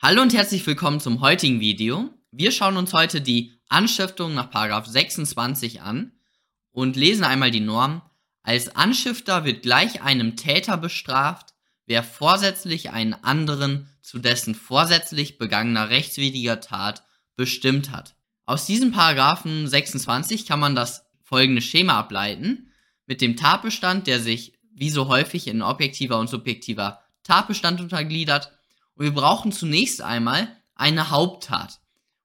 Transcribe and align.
Hallo 0.00 0.22
und 0.22 0.32
herzlich 0.32 0.64
willkommen 0.64 1.00
zum 1.00 1.22
heutigen 1.22 1.58
Video. 1.58 2.08
Wir 2.30 2.52
schauen 2.52 2.76
uns 2.76 2.92
heute 2.92 3.20
die 3.20 3.58
Anstiftung 3.68 4.32
nach 4.32 4.48
26 4.86 5.82
an 5.82 6.12
und 6.70 6.94
lesen 6.94 7.24
einmal 7.24 7.50
die 7.50 7.58
Norm. 7.58 8.02
Als 8.44 8.76
Anstifter 8.76 9.44
wird 9.44 9.62
gleich 9.62 10.00
einem 10.00 10.36
Täter 10.36 10.76
bestraft, 10.76 11.52
wer 11.86 12.04
vorsätzlich 12.04 12.90
einen 12.90 13.12
anderen 13.12 13.88
zu 14.00 14.20
dessen 14.20 14.54
vorsätzlich 14.54 15.36
begangener 15.36 15.90
rechtswidriger 15.90 16.60
Tat 16.60 17.02
bestimmt 17.34 17.90
hat. 17.90 18.14
Aus 18.46 18.66
diesem 18.66 18.92
Paragraphen 18.92 19.66
26 19.66 20.46
kann 20.46 20.60
man 20.60 20.76
das 20.76 21.06
folgende 21.24 21.60
Schema 21.60 21.98
ableiten. 21.98 22.70
Mit 23.06 23.20
dem 23.20 23.34
Tatbestand, 23.34 24.06
der 24.06 24.20
sich 24.20 24.52
wie 24.72 24.90
so 24.90 25.08
häufig 25.08 25.48
in 25.48 25.60
objektiver 25.60 26.20
und 26.20 26.30
subjektiver 26.30 27.00
Tatbestand 27.24 27.80
untergliedert, 27.80 28.52
und 28.98 29.04
wir 29.04 29.14
brauchen 29.14 29.52
zunächst 29.52 30.02
einmal 30.02 30.48
eine 30.74 31.10
Haupttat. 31.10 31.80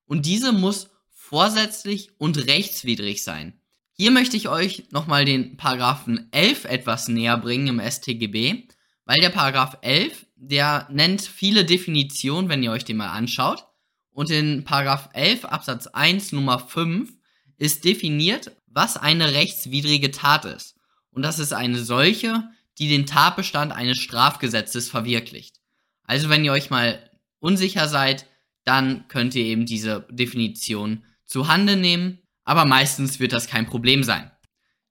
Und 0.08 0.26
diese 0.26 0.52
muss 0.52 0.90
vorsätzlich 1.12 2.10
und 2.18 2.48
rechtswidrig 2.48 3.24
sein. 3.24 3.54
Hier 3.92 4.10
möchte 4.10 4.36
ich 4.38 4.50
euch 4.50 4.86
nochmal 4.90 5.24
den 5.24 5.56
Paragraphen 5.56 6.30
11 6.32 6.66
etwas 6.66 7.08
näher 7.08 7.38
bringen 7.38 7.68
im 7.68 7.80
StGB, 7.80 8.68
weil 9.06 9.22
der 9.22 9.30
Paragraph 9.30 9.78
11, 9.82 10.26
der 10.36 10.88
nennt 10.90 11.22
viele 11.22 11.64
Definitionen, 11.64 12.50
wenn 12.50 12.64
ihr 12.64 12.72
euch 12.72 12.86
den 12.86 12.98
mal 12.98 13.12
anschaut. 13.12 13.68
Und 14.10 14.32
in 14.32 14.64
Paragraph 14.64 15.10
11 15.14 15.46
Absatz 15.46 15.86
1 15.86 16.32
Nummer 16.32 16.58
5 16.58 17.14
ist 17.58 17.86
definiert, 17.86 18.52
was 18.66 18.98
eine 18.98 19.34
rechtswidrige 19.34 20.10
Tat 20.10 20.46
ist. 20.46 20.76
Und 21.12 21.22
das 21.22 21.38
ist 21.38 21.54
eine 21.54 21.84
solche, 21.84 22.50
die 22.80 22.90
den 22.90 23.06
Tatbestand 23.06 23.72
eines 23.72 24.00
Strafgesetzes 24.00 24.90
verwirklicht. 24.90 25.63
Also 26.04 26.30
wenn 26.30 26.46
ihr 26.46 26.52
euch 26.52 26.70
mal 26.70 27.10
unsicher 27.40 27.88
seid, 27.88 28.28
dann 28.64 29.08
könnt 29.08 29.36
ihr 29.36 29.44
eben 29.46 29.66
diese 29.66 30.08
Definition 30.10 31.04
zu 31.26 31.48
Hande 31.48 31.76
nehmen, 31.76 32.20
aber 32.44 32.66
meistens 32.66 33.20
wird 33.20 33.34
das 33.34 33.48
kein 33.48 33.66
Problem 33.66 34.04
sein. 34.04 34.32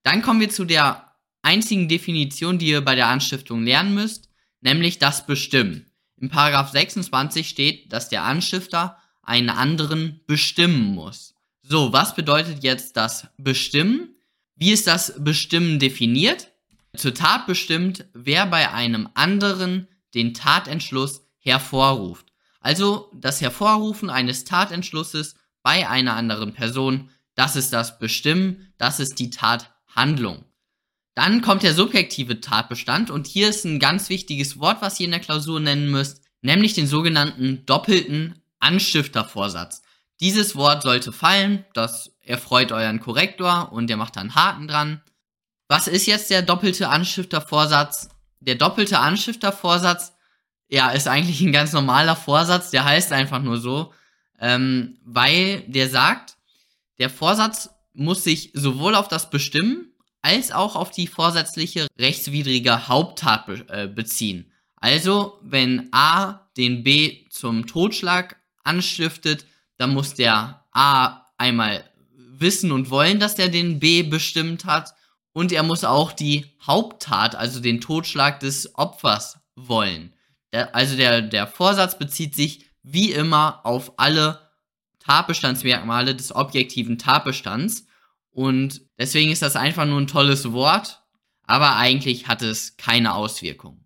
Dann 0.02 0.22
kommen 0.22 0.40
wir 0.40 0.50
zu 0.50 0.64
der 0.64 1.12
einzigen 1.42 1.88
Definition, 1.88 2.58
die 2.58 2.68
ihr 2.68 2.80
bei 2.80 2.94
der 2.94 3.08
Anstiftung 3.08 3.64
lernen 3.64 3.94
müsst, 3.94 4.28
nämlich 4.60 4.98
das 4.98 5.27
Bestimmen. 5.27 5.90
Im 6.16 6.28
Paragraph 6.28 6.70
26 6.70 7.48
steht, 7.48 7.92
dass 7.92 8.08
der 8.08 8.24
Anstifter 8.24 8.96
einen 9.22 9.50
anderen 9.50 10.20
bestimmen 10.27 10.94
muss. 10.94 11.34
So, 11.62 11.92
was 11.92 12.14
bedeutet 12.14 12.62
jetzt 12.62 12.96
das 12.96 13.28
Bestimmen? 13.38 14.16
Wie 14.56 14.72
ist 14.72 14.86
das 14.86 15.14
Bestimmen 15.18 15.78
definiert? 15.78 16.48
Zur 16.96 17.14
Tat 17.14 17.46
bestimmt, 17.46 18.05
wer 18.12 18.46
bei 18.46 18.70
einem 18.70 19.08
anderen 19.14 19.88
den 20.14 20.34
Tatentschluss 20.34 21.22
hervorruft. 21.38 22.32
Also 22.60 23.10
das 23.14 23.41
Hervorrufen 23.41 24.10
eines 24.10 24.44
Tatentschlusses 24.44 25.34
bei 25.62 25.88
einer 25.88 26.14
anderen 26.14 26.52
Person, 26.52 27.10
das 27.34 27.56
ist 27.56 27.72
das 27.72 27.98
Bestimmen, 27.98 28.72
das 28.78 29.00
ist 29.00 29.18
die 29.18 29.30
Tathandlung. 29.30 30.44
Dann 31.14 31.42
kommt 31.42 31.62
der 31.62 31.74
subjektive 31.74 32.40
Tatbestand 32.40 33.10
und 33.10 33.27
hier 33.27 33.48
ist 33.48 33.64
ein 33.64 33.78
ganz 33.78 34.08
wichtiges 34.08 34.58
Wort, 34.58 34.80
was 34.80 34.98
ihr 34.98 35.06
in 35.06 35.10
der 35.10 35.20
Klausur 35.20 35.60
nennen 35.60 35.90
müsst, 35.90 36.22
nämlich 36.40 36.74
den 36.74 36.86
sogenannten 36.86 37.66
doppelten 37.66 38.42
Anstiftervorsatz. 38.60 39.83
Dieses 40.20 40.55
Wort 40.56 40.83
sollte 40.83 41.12
fallen, 41.12 41.64
das 41.74 42.12
erfreut 42.20 42.72
euren 42.72 43.00
Korrektor 43.00 43.72
und 43.72 43.88
der 43.88 43.96
macht 43.96 44.16
dann 44.16 44.34
Haken 44.34 44.68
dran. 44.68 45.02
Was 45.68 45.88
ist 45.88 46.06
jetzt 46.06 46.30
der 46.30 46.42
doppelte 46.42 46.88
Anstiftervorsatz? 46.88 48.08
Der 48.46 48.56
doppelte 48.56 48.98
Anstiftervorsatz, 48.98 50.12
ja, 50.68 50.90
ist 50.90 51.08
eigentlich 51.08 51.40
ein 51.40 51.52
ganz 51.52 51.72
normaler 51.72 52.16
Vorsatz, 52.16 52.70
der 52.70 52.84
heißt 52.84 53.12
einfach 53.12 53.42
nur 53.42 53.58
so, 53.58 53.92
ähm, 54.40 54.98
weil 55.04 55.60
der 55.66 55.88
sagt, 55.88 56.36
der 56.98 57.10
Vorsatz 57.10 57.70
muss 57.92 58.24
sich 58.24 58.50
sowohl 58.54 58.94
auf 58.94 59.08
das 59.08 59.30
Bestimmen 59.30 59.92
als 60.22 60.52
auch 60.52 60.77
auf 60.77 60.90
die 60.90 61.06
vorsätzliche 61.06 61.89
rechtswidrige 61.98 62.89
Haupttat 62.89 63.46
be 63.46 63.67
äh, 63.68 63.89
beziehen. 63.89 64.52
Also, 64.77 65.38
wenn 65.42 65.88
A 65.92 66.48
den 66.56 66.83
B 66.83 67.27
zum 67.30 67.67
Totschlag 67.67 68.36
anstiftet, 68.64 69.46
dann 69.78 69.94
muss 69.94 70.14
der 70.14 70.64
A 70.72 71.27
einmal 71.38 71.84
wissen 72.14 72.72
und 72.72 72.90
wollen, 72.90 73.20
dass 73.20 73.38
er 73.38 73.48
den 73.48 73.78
B 73.78 74.02
bestimmt 74.02 74.64
hat 74.64 74.94
und 75.32 75.52
er 75.52 75.62
muss 75.62 75.84
auch 75.84 76.12
die 76.12 76.46
Haupttat, 76.66 77.34
also 77.34 77.60
den 77.60 77.80
Totschlag 77.80 78.40
des 78.40 78.74
Opfers 78.76 79.38
wollen. 79.56 80.12
Der, 80.52 80.74
also 80.74 80.96
der, 80.96 81.22
der 81.22 81.46
Vorsatz 81.46 81.98
bezieht 81.98 82.34
sich 82.34 82.66
wie 82.82 83.12
immer 83.12 83.64
auf 83.64 83.92
alle 83.98 84.50
Tatbestandsmerkmale 84.98 86.14
des 86.14 86.34
objektiven 86.34 86.98
Tatbestands. 86.98 87.86
Und 88.30 88.82
deswegen 88.98 89.30
ist 89.30 89.42
das 89.42 89.56
einfach 89.56 89.86
nur 89.86 90.00
ein 90.00 90.06
tolles 90.06 90.52
Wort, 90.52 91.02
aber 91.44 91.76
eigentlich 91.76 92.28
hat 92.28 92.42
es 92.42 92.76
keine 92.76 93.14
Auswirkung. 93.14 93.84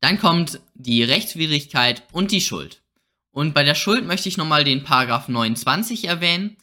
Dann 0.00 0.18
kommt 0.18 0.60
die 0.74 1.02
Rechtswidrigkeit 1.02 2.02
und 2.12 2.30
die 2.30 2.40
Schuld. 2.40 2.82
Und 3.30 3.54
bei 3.54 3.64
der 3.64 3.74
Schuld 3.74 4.06
möchte 4.06 4.28
ich 4.28 4.36
nochmal 4.36 4.64
den 4.64 4.82
Paragraph 4.82 5.28
29 5.28 6.04
erwähnen 6.04 6.56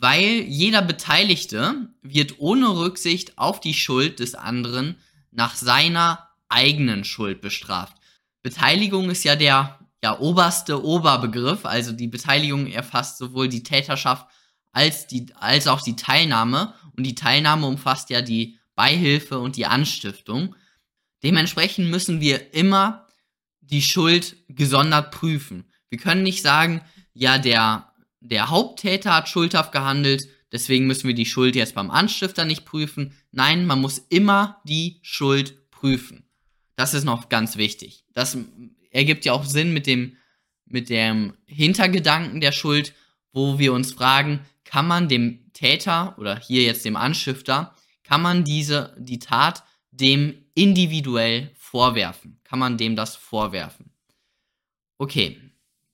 weil 0.00 0.42
jeder 0.42 0.82
Beteiligte 0.82 1.88
wird 2.02 2.38
ohne 2.38 2.68
Rücksicht 2.68 3.36
auf 3.36 3.60
die 3.60 3.74
Schuld 3.74 4.20
des 4.20 4.34
anderen 4.36 4.96
nach 5.32 5.56
seiner 5.56 6.28
eigenen 6.48 7.04
Schuld 7.04 7.40
bestraft. 7.40 7.96
Beteiligung 8.42 9.10
ist 9.10 9.24
ja 9.24 9.34
der 9.34 9.78
ja, 10.02 10.18
oberste 10.20 10.84
Oberbegriff, 10.84 11.64
also 11.64 11.90
die 11.90 12.06
Beteiligung 12.06 12.68
erfasst 12.68 13.18
sowohl 13.18 13.48
die 13.48 13.64
Täterschaft 13.64 14.28
als, 14.70 15.08
die, 15.08 15.26
als 15.34 15.66
auch 15.66 15.80
die 15.80 15.96
Teilnahme 15.96 16.74
und 16.96 17.04
die 17.04 17.16
Teilnahme 17.16 17.66
umfasst 17.66 18.10
ja 18.10 18.22
die 18.22 18.58
Beihilfe 18.76 19.40
und 19.40 19.56
die 19.56 19.66
Anstiftung. 19.66 20.54
Dementsprechend 21.24 21.90
müssen 21.90 22.20
wir 22.20 22.54
immer 22.54 23.06
die 23.60 23.82
Schuld 23.82 24.36
gesondert 24.48 25.10
prüfen. 25.10 25.64
Wir 25.90 25.98
können 25.98 26.22
nicht 26.22 26.42
sagen, 26.42 26.82
ja, 27.12 27.38
der 27.38 27.87
der 28.20 28.50
Haupttäter 28.50 29.14
hat 29.14 29.28
schuldhaft 29.28 29.72
gehandelt, 29.72 30.28
deswegen 30.52 30.86
müssen 30.86 31.08
wir 31.08 31.14
die 31.14 31.26
Schuld 31.26 31.56
jetzt 31.56 31.74
beim 31.74 31.90
Anstifter 31.90 32.44
nicht 32.44 32.64
prüfen. 32.64 33.14
Nein, 33.30 33.66
man 33.66 33.80
muss 33.80 33.98
immer 33.98 34.60
die 34.64 34.98
Schuld 35.02 35.70
prüfen. 35.70 36.24
Das 36.76 36.94
ist 36.94 37.04
noch 37.04 37.28
ganz 37.28 37.56
wichtig. 37.56 38.04
Das 38.12 38.36
ergibt 38.90 39.24
ja 39.24 39.32
auch 39.32 39.44
Sinn 39.44 39.72
mit 39.72 39.86
dem, 39.86 40.16
mit 40.66 40.90
dem 40.90 41.34
Hintergedanken 41.46 42.40
der 42.40 42.52
Schuld, 42.52 42.94
wo 43.32 43.58
wir 43.58 43.72
uns 43.72 43.92
fragen, 43.92 44.40
kann 44.64 44.86
man 44.86 45.08
dem 45.08 45.50
Täter 45.52 46.16
oder 46.18 46.38
hier 46.38 46.62
jetzt 46.62 46.84
dem 46.84 46.96
Anstifter, 46.96 47.74
kann 48.04 48.22
man 48.22 48.44
diese, 48.44 48.94
die 48.98 49.18
Tat 49.18 49.64
dem 49.90 50.44
individuell 50.54 51.50
vorwerfen? 51.56 52.40
Kann 52.44 52.58
man 52.58 52.78
dem 52.78 52.96
das 52.96 53.16
vorwerfen? 53.16 53.90
Okay, 54.98 55.40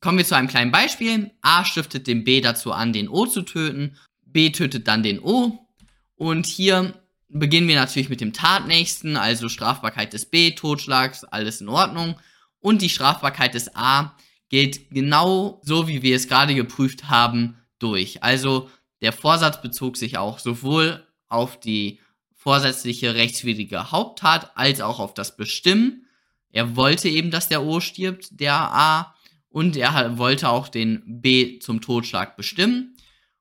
Kommen 0.04 0.18
wir 0.18 0.26
zu 0.26 0.36
einem 0.36 0.48
kleinen 0.48 0.70
Beispiel. 0.70 1.30
A 1.40 1.64
stiftet 1.64 2.06
dem 2.06 2.24
B 2.24 2.42
dazu 2.42 2.72
an, 2.72 2.92
den 2.92 3.08
O 3.08 3.24
zu 3.24 3.40
töten. 3.40 3.96
B 4.26 4.50
tötet 4.50 4.86
dann 4.86 5.02
den 5.02 5.18
O. 5.18 5.66
Und 6.14 6.44
hier 6.44 7.02
beginnen 7.30 7.68
wir 7.68 7.76
natürlich 7.76 8.10
mit 8.10 8.20
dem 8.20 8.34
Tatnächsten, 8.34 9.16
also 9.16 9.48
Strafbarkeit 9.48 10.12
des 10.12 10.26
B, 10.26 10.50
Totschlags, 10.50 11.24
alles 11.24 11.62
in 11.62 11.70
Ordnung. 11.70 12.16
Und 12.60 12.82
die 12.82 12.90
Strafbarkeit 12.90 13.54
des 13.54 13.74
A 13.76 14.14
gilt 14.50 14.90
genau 14.90 15.62
so, 15.64 15.88
wie 15.88 16.02
wir 16.02 16.16
es 16.16 16.28
gerade 16.28 16.54
geprüft 16.54 17.08
haben, 17.08 17.56
durch. 17.78 18.22
Also 18.22 18.68
der 19.00 19.14
Vorsatz 19.14 19.62
bezog 19.62 19.96
sich 19.96 20.18
auch 20.18 20.38
sowohl 20.38 21.02
auf 21.28 21.58
die 21.58 21.98
vorsätzliche 22.34 23.14
rechtswidrige 23.14 23.90
Haupttat 23.90 24.54
als 24.54 24.82
auch 24.82 24.98
auf 24.98 25.14
das 25.14 25.38
Bestimmen. 25.38 26.04
Er 26.50 26.76
wollte 26.76 27.08
eben, 27.08 27.30
dass 27.30 27.48
der 27.48 27.62
O 27.64 27.80
stirbt, 27.80 28.38
der 28.38 28.52
A 28.52 29.13
und 29.54 29.76
er 29.76 30.18
wollte 30.18 30.48
auch 30.48 30.66
den 30.66 31.04
B 31.06 31.60
zum 31.60 31.80
Totschlag 31.80 32.36
bestimmen 32.36 32.96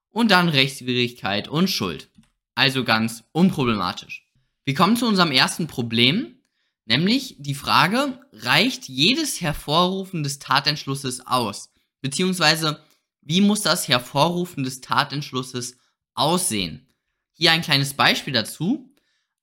und 0.10 0.30
dann 0.30 0.48
Rechtswidrigkeit 0.48 1.48
und 1.48 1.72
Schuld. 1.72 2.12
Also 2.54 2.84
ganz 2.84 3.24
unproblematisch. 3.32 4.24
Wir 4.64 4.76
kommen 4.76 4.96
zu 4.96 5.08
unserem 5.08 5.32
ersten 5.32 5.66
Problem, 5.66 6.36
nämlich 6.86 7.38
die 7.40 7.56
Frage, 7.56 8.20
reicht 8.32 8.88
jedes 8.88 9.42
Hervorrufen 9.42 10.22
des 10.22 10.38
Tatentschlusses 10.38 11.26
aus? 11.26 11.74
Beziehungsweise, 12.02 12.80
wie 13.22 13.42
muss 13.42 13.62
das 13.62 13.88
Hervorrufen 13.88 14.64
des 14.64 14.82
Tatentschlusses 14.82 15.78
aussehen? 16.14 16.86
Hier 17.32 17.54
ein 17.54 17.64
kleines 17.64 17.96
Beispiel 17.96 18.34
dazu. 18.34 18.94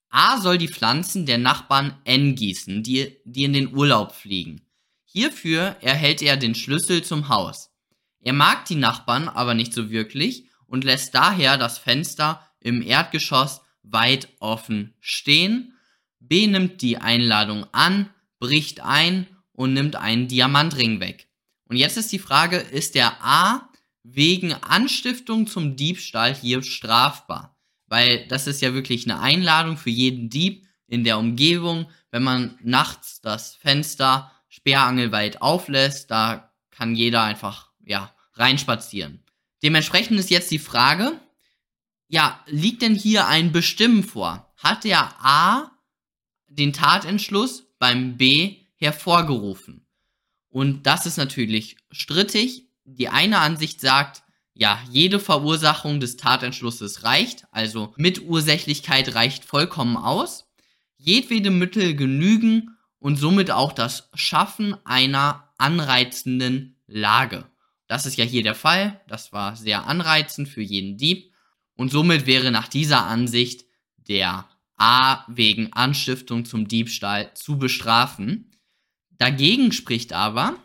A 0.07 0.39
soll 0.39 0.57
die 0.57 0.69
Pflanzen 0.69 1.25
der 1.25 1.37
Nachbarn 1.37 1.97
N 2.05 2.35
gießen, 2.35 2.81
die, 2.81 3.17
die 3.25 3.43
in 3.43 3.51
den 3.51 3.75
Urlaub 3.75 4.13
fliegen. 4.13 4.61
Hierfür 5.13 5.75
erhält 5.81 6.21
er 6.21 6.37
den 6.37 6.55
Schlüssel 6.55 7.03
zum 7.03 7.27
Haus. 7.27 7.69
Er 8.21 8.31
mag 8.31 8.63
die 8.65 8.75
Nachbarn 8.75 9.27
aber 9.27 9.53
nicht 9.53 9.73
so 9.73 9.89
wirklich 9.89 10.45
und 10.67 10.85
lässt 10.85 11.13
daher 11.13 11.57
das 11.57 11.77
Fenster 11.77 12.47
im 12.61 12.81
Erdgeschoss 12.81 13.59
weit 13.83 14.29
offen 14.39 14.93
stehen. 15.01 15.73
B 16.21 16.47
nimmt 16.47 16.81
die 16.81 16.97
Einladung 16.97 17.65
an, 17.73 18.09
bricht 18.39 18.79
ein 18.79 19.27
und 19.51 19.73
nimmt 19.73 19.97
einen 19.97 20.29
Diamantring 20.29 21.01
weg. 21.01 21.27
Und 21.65 21.75
jetzt 21.75 21.97
ist 21.97 22.13
die 22.13 22.19
Frage, 22.19 22.55
ist 22.55 22.95
der 22.95 23.21
A 23.21 23.69
wegen 24.03 24.53
Anstiftung 24.53 25.45
zum 25.45 25.75
Diebstahl 25.75 26.33
hier 26.33 26.63
strafbar? 26.63 27.57
Weil 27.87 28.27
das 28.27 28.47
ist 28.47 28.61
ja 28.61 28.73
wirklich 28.73 29.05
eine 29.05 29.19
Einladung 29.19 29.75
für 29.75 29.89
jeden 29.89 30.29
Dieb 30.29 30.65
in 30.87 31.03
der 31.03 31.17
Umgebung, 31.17 31.89
wenn 32.11 32.23
man 32.23 32.57
nachts 32.61 33.19
das 33.19 33.55
Fenster 33.55 34.31
sperrangelweit 34.61 35.41
auflässt, 35.41 36.11
da 36.11 36.51
kann 36.69 36.95
jeder 36.95 37.23
einfach, 37.23 37.71
ja, 37.83 38.13
reinspazieren. 38.33 39.23
Dementsprechend 39.63 40.19
ist 40.19 40.29
jetzt 40.29 40.51
die 40.51 40.59
Frage, 40.59 41.19
ja, 42.07 42.43
liegt 42.47 42.81
denn 42.81 42.95
hier 42.95 43.27
ein 43.27 43.51
Bestimmen 43.51 44.03
vor? 44.03 44.53
Hat 44.57 44.83
der 44.83 45.15
A 45.19 45.71
den 46.47 46.73
Tatentschluss 46.73 47.63
beim 47.79 48.17
B 48.17 48.57
hervorgerufen? 48.75 49.87
Und 50.49 50.85
das 50.85 51.05
ist 51.05 51.17
natürlich 51.17 51.77
strittig. 51.91 52.67
Die 52.83 53.09
eine 53.09 53.39
Ansicht 53.39 53.79
sagt, 53.79 54.23
ja, 54.53 54.79
jede 54.91 55.19
Verursachung 55.19 55.99
des 55.99 56.17
Tatentschlusses 56.17 57.03
reicht, 57.03 57.45
also 57.51 57.93
Mitursächlichkeit 57.97 59.15
reicht 59.15 59.45
vollkommen 59.45 59.97
aus. 59.97 60.45
Jedwede 60.97 61.49
Mittel 61.49 61.95
genügen 61.95 62.77
und 63.01 63.15
somit 63.15 63.49
auch 63.51 63.73
das 63.73 64.09
Schaffen 64.13 64.77
einer 64.85 65.49
anreizenden 65.57 66.79
Lage. 66.85 67.45
Das 67.87 68.05
ist 68.05 68.15
ja 68.15 68.23
hier 68.23 68.43
der 68.43 68.55
Fall. 68.55 69.01
Das 69.07 69.33
war 69.33 69.55
sehr 69.55 69.87
anreizend 69.87 70.47
für 70.47 70.61
jeden 70.61 70.97
Dieb. 70.97 71.33
Und 71.75 71.91
somit 71.91 72.27
wäre 72.27 72.51
nach 72.51 72.67
dieser 72.67 73.05
Ansicht 73.05 73.65
der 73.97 74.47
A 74.77 75.25
wegen 75.27 75.73
Anstiftung 75.73 76.45
zum 76.45 76.67
Diebstahl 76.67 77.33
zu 77.33 77.57
bestrafen. 77.57 78.51
Dagegen 79.09 79.71
spricht 79.71 80.13
aber, 80.13 80.55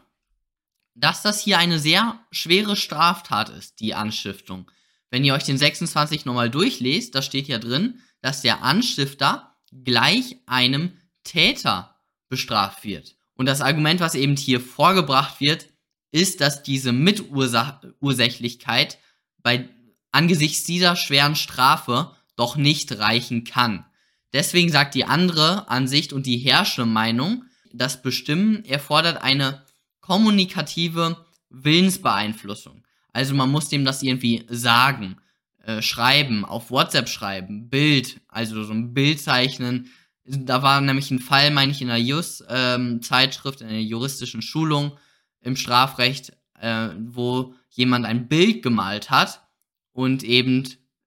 dass 0.94 1.22
das 1.22 1.42
hier 1.42 1.58
eine 1.58 1.78
sehr 1.78 2.20
schwere 2.30 2.76
Straftat 2.76 3.48
ist, 3.48 3.80
die 3.80 3.94
Anstiftung. 3.94 4.70
Wenn 5.10 5.24
ihr 5.24 5.34
euch 5.34 5.44
den 5.44 5.58
26 5.58 6.26
nochmal 6.26 6.50
durchlest, 6.50 7.14
da 7.14 7.22
steht 7.22 7.48
ja 7.48 7.58
drin, 7.58 8.00
dass 8.20 8.42
der 8.42 8.62
Anstifter 8.62 9.56
gleich 9.72 10.36
einem 10.46 10.98
Täter 11.24 11.95
bestraft 12.28 12.84
wird. 12.84 13.16
Und 13.34 13.46
das 13.46 13.60
Argument, 13.60 14.00
was 14.00 14.14
eben 14.14 14.36
hier 14.36 14.60
vorgebracht 14.60 15.40
wird, 15.40 15.68
ist, 16.10 16.40
dass 16.40 16.62
diese 16.62 16.92
Mitursächlichkeit 16.92 18.98
bei 19.42 19.68
angesichts 20.12 20.64
dieser 20.64 20.96
schweren 20.96 21.36
Strafe 21.36 22.12
doch 22.36 22.56
nicht 22.56 22.98
reichen 22.98 23.44
kann. 23.44 23.84
Deswegen 24.32 24.70
sagt 24.70 24.94
die 24.94 25.04
andere 25.04 25.68
Ansicht 25.68 26.12
und 26.12 26.26
die 26.26 26.38
herrschende 26.38 26.90
Meinung, 26.90 27.44
das 27.72 28.02
Bestimmen 28.02 28.64
erfordert 28.64 29.22
eine 29.22 29.64
kommunikative 30.00 31.24
Willensbeeinflussung. 31.50 32.84
Also 33.12 33.34
man 33.34 33.50
muss 33.50 33.68
dem 33.68 33.84
das 33.84 34.02
irgendwie 34.02 34.44
sagen, 34.48 35.16
äh, 35.64 35.82
schreiben, 35.82 36.44
auf 36.44 36.70
WhatsApp 36.70 37.08
schreiben, 37.08 37.68
Bild, 37.68 38.20
also 38.28 38.62
so 38.62 38.72
ein 38.72 38.94
Bild 38.94 39.20
zeichnen. 39.20 39.90
Da 40.28 40.62
war 40.62 40.80
nämlich 40.80 41.10
ein 41.10 41.20
Fall, 41.20 41.50
meine 41.50 41.72
ich, 41.72 41.80
in 41.82 41.88
der 41.88 42.00
Jus-Zeitschrift, 42.00 43.60
ähm, 43.60 43.68
in 43.68 43.72
der 43.74 43.82
juristischen 43.82 44.42
Schulung 44.42 44.92
im 45.40 45.56
Strafrecht, 45.56 46.32
äh, 46.58 46.88
wo 46.98 47.54
jemand 47.70 48.06
ein 48.06 48.28
Bild 48.28 48.62
gemalt 48.62 49.10
hat 49.10 49.46
und 49.92 50.24
eben, 50.24 50.64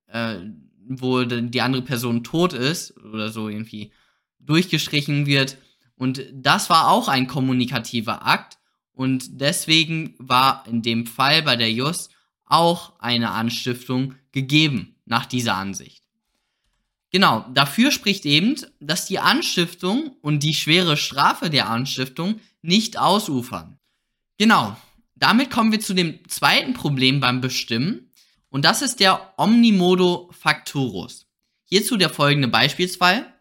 äh, 0.07 0.37
wo 0.87 1.23
die 1.23 1.61
andere 1.61 1.81
Person 1.81 2.23
tot 2.23 2.53
ist 2.53 2.95
oder 2.97 3.29
so 3.29 3.49
irgendwie 3.49 3.91
durchgestrichen 4.39 5.25
wird 5.25 5.57
und 5.99 6.23
das 6.31 6.69
war 6.69 6.87
auch 6.87 7.09
ein 7.09 7.27
kommunikativer 7.27 8.25
Akt. 8.25 8.57
Und 8.93 9.41
deswegen 9.41 10.15
war 10.17 10.63
in 10.65 10.81
dem 10.81 11.05
Fall 11.05 11.43
bei 11.43 11.57
der 11.57 11.71
JUS 11.71 12.09
auch 12.45 12.97
eine 12.99 13.31
Anstiftung 13.31 14.15
gegeben, 14.31 14.95
nach 15.05 15.25
dieser 15.25 15.55
Ansicht. 15.55 16.08
Genau, 17.11 17.45
dafür 17.53 17.91
spricht 17.91 18.25
eben, 18.25 18.55
dass 18.79 19.07
die 19.07 19.19
Anstiftung 19.19 20.15
und 20.21 20.43
die 20.43 20.53
schwere 20.53 20.95
Strafe 20.95 21.49
der 21.49 21.69
Anstiftung 21.69 22.39
nicht 22.61 22.97
ausufern. 22.99 23.79
Genau, 24.37 24.77
damit 25.15 25.49
kommen 25.49 25.71
wir 25.71 25.79
zu 25.79 25.93
dem 25.93 26.19
zweiten 26.27 26.73
Problem 26.73 27.19
beim 27.19 27.41
Bestimmen 27.41 28.11
und 28.49 28.63
das 28.65 28.81
ist 28.81 28.99
der 28.99 29.33
Omnimodo 29.37 30.29
Facturus. 30.39 31.27
Hierzu 31.63 31.97
der 31.97 32.09
folgende 32.09 32.47
Beispielsfall. 32.47 33.31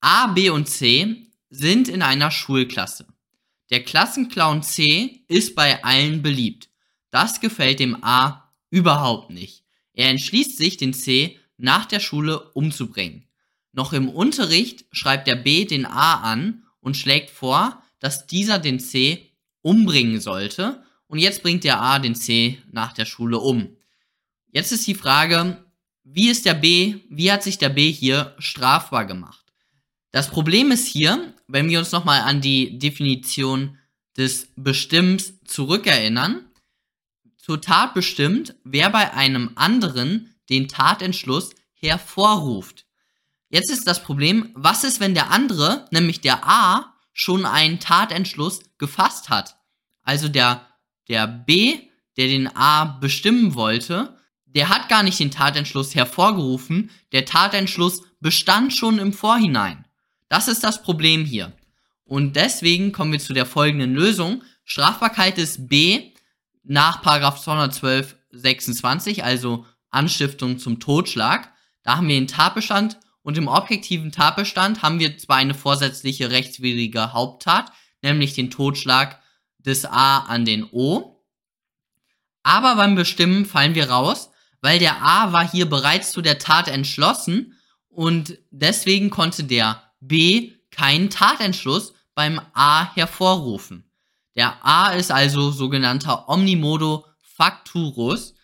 A, 0.00 0.28
B 0.28 0.50
und 0.50 0.68
C 0.68 1.30
sind 1.48 1.88
in 1.88 2.02
einer 2.02 2.30
Schulklasse. 2.30 3.06
Der 3.70 3.82
Klassenclown 3.82 4.62
C 4.62 5.24
ist 5.28 5.54
bei 5.54 5.82
allen 5.82 6.22
beliebt. 6.22 6.68
Das 7.10 7.40
gefällt 7.40 7.80
dem 7.80 8.02
A 8.04 8.52
überhaupt 8.70 9.30
nicht. 9.30 9.64
Er 9.94 10.10
entschließt 10.10 10.58
sich, 10.58 10.76
den 10.76 10.92
C 10.92 11.38
nach 11.56 11.86
der 11.86 12.00
Schule 12.00 12.50
umzubringen. 12.52 13.26
Noch 13.72 13.92
im 13.92 14.08
Unterricht 14.08 14.84
schreibt 14.92 15.26
der 15.26 15.36
B 15.36 15.64
den 15.64 15.86
A 15.86 16.20
an 16.20 16.64
und 16.80 16.96
schlägt 16.96 17.30
vor, 17.30 17.82
dass 17.98 18.26
dieser 18.26 18.58
den 18.58 18.80
C 18.80 19.30
umbringen 19.62 20.20
sollte. 20.20 20.82
Und 21.08 21.18
jetzt 21.18 21.42
bringt 21.42 21.64
der 21.64 21.80
A 21.80 21.98
den 21.98 22.14
C 22.14 22.58
nach 22.70 22.92
der 22.92 23.04
Schule 23.04 23.38
um. 23.38 23.76
Jetzt 24.50 24.72
ist 24.72 24.86
die 24.86 24.94
Frage, 24.94 25.64
wie 26.04 26.28
ist 26.30 26.46
der 26.46 26.54
B, 26.54 26.96
wie 27.10 27.30
hat 27.30 27.42
sich 27.42 27.58
der 27.58 27.68
B 27.68 27.90
hier 27.92 28.34
strafbar 28.38 29.04
gemacht? 29.06 29.44
Das 30.12 30.28
Problem 30.30 30.70
ist 30.70 30.86
hier, 30.86 31.34
wenn 31.46 31.68
wir 31.68 31.78
uns 31.78 31.92
nochmal 31.92 32.22
an 32.22 32.40
die 32.40 32.78
Definition 32.78 33.76
des 34.16 34.48
Bestimmens 34.56 35.34
zurückerinnern, 35.44 36.46
zur 37.36 37.60
Tat 37.60 37.92
bestimmt, 37.92 38.54
wer 38.64 38.90
bei 38.90 39.12
einem 39.12 39.50
anderen 39.56 40.34
den 40.48 40.68
Tatentschluss 40.68 41.50
hervorruft. 41.74 42.86
Jetzt 43.48 43.70
ist 43.70 43.86
das 43.86 44.02
Problem, 44.02 44.50
was 44.54 44.84
ist, 44.84 45.00
wenn 45.00 45.14
der 45.14 45.30
andere, 45.30 45.86
nämlich 45.90 46.20
der 46.20 46.46
A, 46.46 46.94
schon 47.12 47.46
einen 47.46 47.80
Tatentschluss 47.80 48.60
gefasst 48.78 49.28
hat? 49.30 49.56
Also 50.02 50.28
der, 50.28 50.66
der 51.08 51.26
B, 51.26 51.78
der 52.16 52.28
den 52.28 52.54
A 52.54 52.84
bestimmen 52.84 53.54
wollte, 53.54 54.16
der 54.44 54.68
hat 54.68 54.88
gar 54.88 55.02
nicht 55.02 55.20
den 55.20 55.30
Tatentschluss 55.30 55.94
hervorgerufen, 55.94 56.90
der 57.12 57.24
Tatentschluss 57.24 58.02
bestand 58.20 58.72
schon 58.72 58.98
im 58.98 59.12
Vorhinein. 59.12 59.86
Das 60.28 60.48
ist 60.48 60.64
das 60.64 60.82
Problem 60.82 61.24
hier. 61.24 61.52
Und 62.04 62.36
deswegen 62.36 62.92
kommen 62.92 63.12
wir 63.12 63.18
zu 63.18 63.32
der 63.32 63.46
folgenden 63.46 63.94
Lösung. 63.94 64.42
Strafbarkeit 64.64 65.38
ist 65.38 65.68
B 65.68 66.12
nach 66.62 67.02
212 67.02 68.16
26, 68.30 69.24
also 69.24 69.66
Anstiftung 69.90 70.58
zum 70.58 70.80
Totschlag. 70.80 71.52
Da 71.82 71.96
haben 71.96 72.08
wir 72.08 72.14
den 72.14 72.28
Tatbestand 72.28 72.98
und 73.22 73.36
im 73.38 73.48
objektiven 73.48 74.12
Tatbestand 74.12 74.82
haben 74.82 74.98
wir 74.98 75.18
zwar 75.18 75.36
eine 75.36 75.54
vorsätzliche 75.54 76.30
rechtswidrige 76.30 77.12
Haupttat, 77.12 77.72
nämlich 78.02 78.34
den 78.34 78.50
Totschlag 78.50 79.20
des 79.58 79.84
A 79.84 80.18
an 80.20 80.44
den 80.44 80.64
O, 80.70 81.16
aber 82.46 82.76
beim 82.76 82.94
Bestimmen 82.94 83.44
fallen 83.44 83.74
wir 83.74 83.90
raus, 83.90 84.30
weil 84.60 84.78
der 84.78 85.02
A 85.02 85.32
war 85.32 85.50
hier 85.50 85.68
bereits 85.68 86.12
zu 86.12 86.22
der 86.22 86.38
Tat 86.38 86.68
entschlossen 86.68 87.58
und 87.88 88.38
deswegen 88.52 89.10
konnte 89.10 89.42
der 89.42 89.82
B 89.98 90.52
keinen 90.70 91.10
Tatentschluss 91.10 91.92
beim 92.14 92.40
A 92.52 92.94
hervorrufen. 92.94 93.90
Der 94.36 94.64
A 94.64 94.90
ist 94.92 95.10
also 95.10 95.50
sogenannter 95.50 96.28
Omnimodo 96.28 97.04
Facturus. 97.18 98.35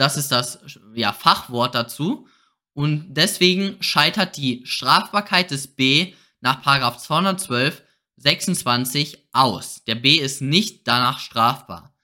Das 0.00 0.16
ist 0.16 0.32
das 0.32 0.60
ja, 0.94 1.12
Fachwort 1.12 1.74
dazu. 1.74 2.26
Und 2.72 3.12
deswegen 3.12 3.76
scheitert 3.82 4.38
die 4.38 4.62
Strafbarkeit 4.64 5.50
des 5.50 5.66
B 5.66 6.14
nach 6.40 6.62
212 6.62 7.82
26 8.16 9.28
aus. 9.32 9.84
Der 9.84 9.96
B 9.96 10.14
ist 10.14 10.40
nicht 10.40 10.88
danach 10.88 11.18
strafbar. 11.18 11.94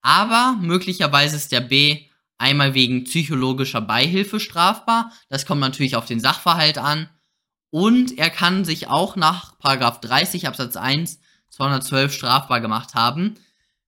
Aber 0.00 0.56
möglicherweise 0.58 1.36
ist 1.36 1.52
der 1.52 1.60
B 1.60 2.06
einmal 2.38 2.72
wegen 2.72 3.04
psychologischer 3.04 3.82
Beihilfe 3.82 4.40
strafbar. 4.40 5.12
Das 5.28 5.44
kommt 5.44 5.60
natürlich 5.60 5.96
auf 5.96 6.06
den 6.06 6.20
Sachverhalt 6.20 6.78
an. 6.78 7.10
Und 7.68 8.16
er 8.16 8.30
kann 8.30 8.64
sich 8.64 8.88
auch 8.88 9.16
nach 9.16 9.58
30 9.58 10.48
Absatz 10.48 10.76
1 10.76 11.20
212 11.50 12.10
strafbar 12.10 12.62
gemacht 12.62 12.94
haben. 12.94 13.34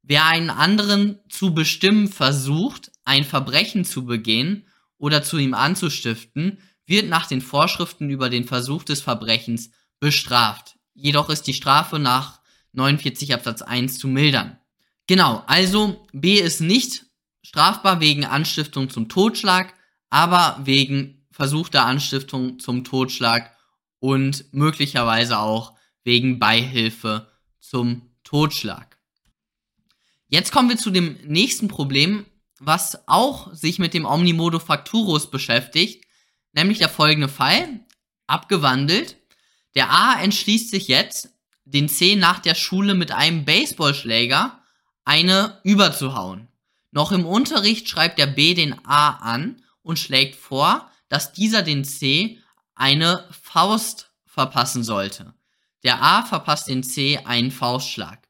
Wer 0.03 0.27
einen 0.27 0.51
anderen 0.51 1.21
zu 1.31 1.55
bestimmen 1.55 2.09
versucht, 2.09 2.91
ein 3.07 3.25
Verbrechen 3.25 3.85
zu 3.85 4.05
begehen 4.05 4.67
oder 4.99 5.23
zu 5.23 5.39
ihm 5.39 5.55
anzustiften, 5.55 6.59
wird 6.87 7.09
nach 7.09 7.27
den 7.27 7.41
Vorschriften 7.41 8.11
über 8.11 8.29
den 8.29 8.45
Versuch 8.45 8.85
des 8.85 9.01
Verbrechens 9.01 9.71
bestraft. 9.99 10.77
Jedoch 10.95 11.31
ist 11.31 11.47
die 11.47 11.55
Strafe 11.55 11.99
nach 11.99 12.41
49 12.73 13.33
Absatz 13.33 13.63
1 13.63 13.99
zu 13.99 14.09
mildern. 14.09 14.59
Genau, 15.07 15.43
also 15.47 16.07
B 16.13 16.35
ist 16.39 16.61
nicht 16.61 17.07
strafbar 17.43 18.01
wegen 18.01 18.25
Anstiftung 18.25 18.91
zum 18.91 19.09
Totschlag, 19.09 19.73
aber 20.11 20.61
wegen 20.65 21.27
versuchter 21.31 21.85
Anstiftung 21.85 22.59
zum 22.59 22.85
Totschlag 22.85 23.55
und 24.01 24.53
möglicherweise 24.53 25.39
auch 25.39 25.75
wegen 26.03 26.39
Beihilfe 26.39 27.29
zum 27.61 28.11
Totschlag. 28.25 28.99
Jetzt 30.29 30.51
kommen 30.51 30.69
wir 30.69 30.77
zu 30.77 30.91
dem 30.91 31.17
nächsten 31.25 31.69
Problem, 31.69 32.27
was 32.59 33.07
auch 33.07 33.53
sich 33.55 33.79
mit 33.79 33.95
dem 33.95 34.05
Omnimodo 34.05 34.59
Facturus 34.59 35.31
beschäftigt, 35.31 36.05
nämlich 36.53 36.79
der 36.79 36.89
folgende 36.89 37.29
Fall, 37.29 37.81
abgewandelt. 38.27 39.17
Der 39.75 39.91
A 39.91 40.21
entschließt 40.21 40.71
sich 40.71 40.89
jetzt, 40.89 41.31
den 41.65 41.89
C 41.89 42.17
nach 42.17 42.39
der 42.39 42.55
Schule 42.55 42.95
mit 42.95 43.13
einem 43.13 43.45
Baseballschläger 43.45 44.63
eine 45.05 45.61
überzuhauen. 45.65 46.49
Noch 46.93 47.13
im 47.13 47.27
Unterricht 47.27 47.89
schreibt 47.89 48.19
der 48.19 48.27
B 48.27 48.55
den 48.55 48.75
A 48.87 49.11
an 49.17 49.63
und 49.83 49.99
schlägt 49.99 50.37
vor, 50.37 50.91
dass 51.09 51.33
dieser 51.33 51.63
den 51.63 51.85
C 51.85 52.39
eine 52.75 53.25
Faust 53.43 54.11
verpassen 54.25 54.83
sollte. 54.83 55.35
Der 55.83 56.03
A 56.03 56.23
verpasst 56.23 56.69
den 56.69 56.83
C 56.83 57.19
einen 57.19 57.51
Faustschlag. 57.51 58.27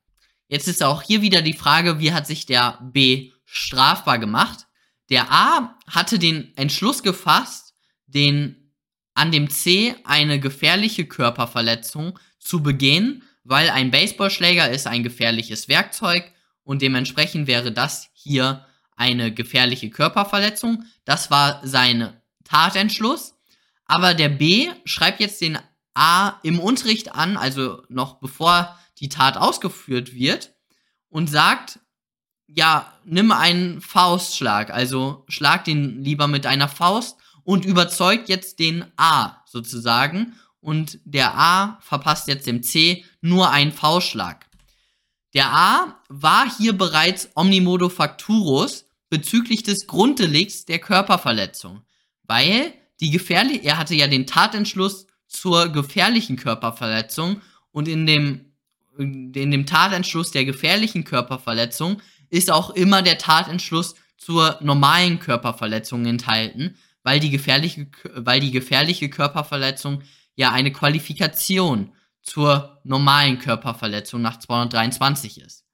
Jetzt 0.48 0.68
ist 0.68 0.82
auch 0.82 1.02
hier 1.02 1.22
wieder 1.22 1.42
die 1.42 1.52
Frage, 1.52 1.98
wie 2.00 2.12
hat 2.12 2.26
sich 2.26 2.46
der 2.46 2.78
B 2.82 3.32
strafbar 3.46 4.18
gemacht? 4.18 4.66
Der 5.08 5.32
A 5.32 5.78
hatte 5.88 6.18
den 6.18 6.54
Entschluss 6.56 7.02
gefasst, 7.02 7.74
den 8.06 8.72
an 9.14 9.32
dem 9.32 9.48
C 9.48 9.94
eine 10.04 10.38
gefährliche 10.38 11.06
Körperverletzung 11.06 12.18
zu 12.38 12.62
begehen, 12.62 13.22
weil 13.44 13.70
ein 13.70 13.90
Baseballschläger 13.90 14.70
ist 14.70 14.86
ein 14.86 15.02
gefährliches 15.02 15.68
Werkzeug 15.68 16.30
und 16.62 16.82
dementsprechend 16.82 17.46
wäre 17.46 17.72
das 17.72 18.10
hier 18.12 18.66
eine 18.96 19.32
gefährliche 19.32 19.88
Körperverletzung. 19.90 20.84
Das 21.04 21.30
war 21.30 21.66
sein 21.66 22.12
Tatentschluss. 22.44 23.34
Aber 23.86 24.14
der 24.14 24.28
B 24.28 24.70
schreibt 24.84 25.20
jetzt 25.20 25.40
den 25.40 25.58
A 25.94 26.40
im 26.42 26.58
Unterricht 26.58 27.14
an, 27.14 27.36
also 27.36 27.82
noch 27.88 28.18
bevor 28.18 28.76
die 28.98 29.08
Tat 29.08 29.36
ausgeführt 29.36 30.14
wird, 30.14 30.52
und 31.08 31.30
sagt, 31.30 31.78
ja, 32.48 32.92
nimm 33.04 33.32
einen 33.32 33.80
Faustschlag, 33.80 34.70
also 34.70 35.24
schlag 35.28 35.64
den 35.64 36.02
lieber 36.02 36.26
mit 36.28 36.46
einer 36.46 36.68
Faust 36.68 37.16
und 37.44 37.64
überzeugt 37.64 38.28
jetzt 38.28 38.58
den 38.58 38.84
A 38.96 39.42
sozusagen 39.46 40.34
und 40.60 40.98
der 41.04 41.36
A 41.36 41.78
verpasst 41.80 42.28
jetzt 42.28 42.46
dem 42.46 42.62
C 42.62 43.04
nur 43.20 43.50
einen 43.50 43.72
Faustschlag. 43.72 44.46
Der 45.34 45.52
A 45.52 46.00
war 46.08 46.50
hier 46.56 46.72
bereits 46.72 47.28
Omnimodo 47.34 47.88
Facturus 47.88 48.86
bezüglich 49.10 49.62
des 49.62 49.86
Grunddelikts 49.86 50.64
der 50.64 50.78
Körperverletzung, 50.78 51.82
weil 52.24 52.72
die 53.00 53.10
gefährliche, 53.10 53.62
er 53.64 53.78
hatte 53.78 53.94
ja 53.94 54.06
den 54.06 54.26
Tatentschluss 54.26 55.06
zur 55.28 55.68
gefährlichen 55.68 56.36
Körperverletzung 56.36 57.42
und 57.70 57.88
in 57.88 58.06
dem, 58.06 58.52
in 58.98 59.32
dem 59.32 59.66
Tatentschluss 59.66 60.30
der 60.30 60.44
gefährlichen 60.44 61.04
Körperverletzung 61.04 62.00
ist 62.30 62.50
auch 62.50 62.70
immer 62.70 63.02
der 63.02 63.18
Tatentschluss 63.18 63.94
zur 64.16 64.58
normalen 64.60 65.18
Körperverletzung 65.18 66.06
enthalten, 66.06 66.76
weil 67.02 67.20
die 67.20 67.30
gefährliche, 67.30 67.88
weil 68.14 68.40
die 68.40 68.50
gefährliche 68.50 69.08
Körperverletzung 69.08 70.02
ja 70.34 70.52
eine 70.52 70.72
Qualifikation 70.72 71.92
zur 72.22 72.80
normalen 72.84 73.38
Körperverletzung 73.38 74.20
nach 74.20 74.38
223 74.38 75.40
ist. 75.40 75.64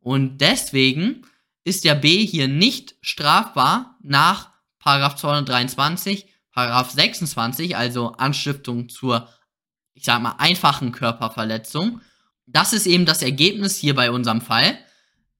Und 0.00 0.38
deswegen 0.38 1.22
ist 1.64 1.84
der 1.84 1.94
B 1.94 2.26
hier 2.26 2.48
nicht 2.48 2.96
strafbar 3.00 3.96
nach 4.02 4.50
Paragraph 4.80 5.14
223, 5.16 6.26
Paragraph 6.50 6.90
26, 6.90 7.76
also 7.76 8.12
Anstiftung 8.12 8.88
zur, 8.88 9.28
ich 9.94 10.04
sag 10.04 10.20
mal, 10.20 10.34
einfachen 10.38 10.90
Körperverletzung. 10.90 12.00
Das 12.46 12.72
ist 12.72 12.86
eben 12.86 13.06
das 13.06 13.22
Ergebnis 13.22 13.76
hier 13.76 13.94
bei 13.94 14.10
unserem 14.10 14.40
Fall. 14.40 14.76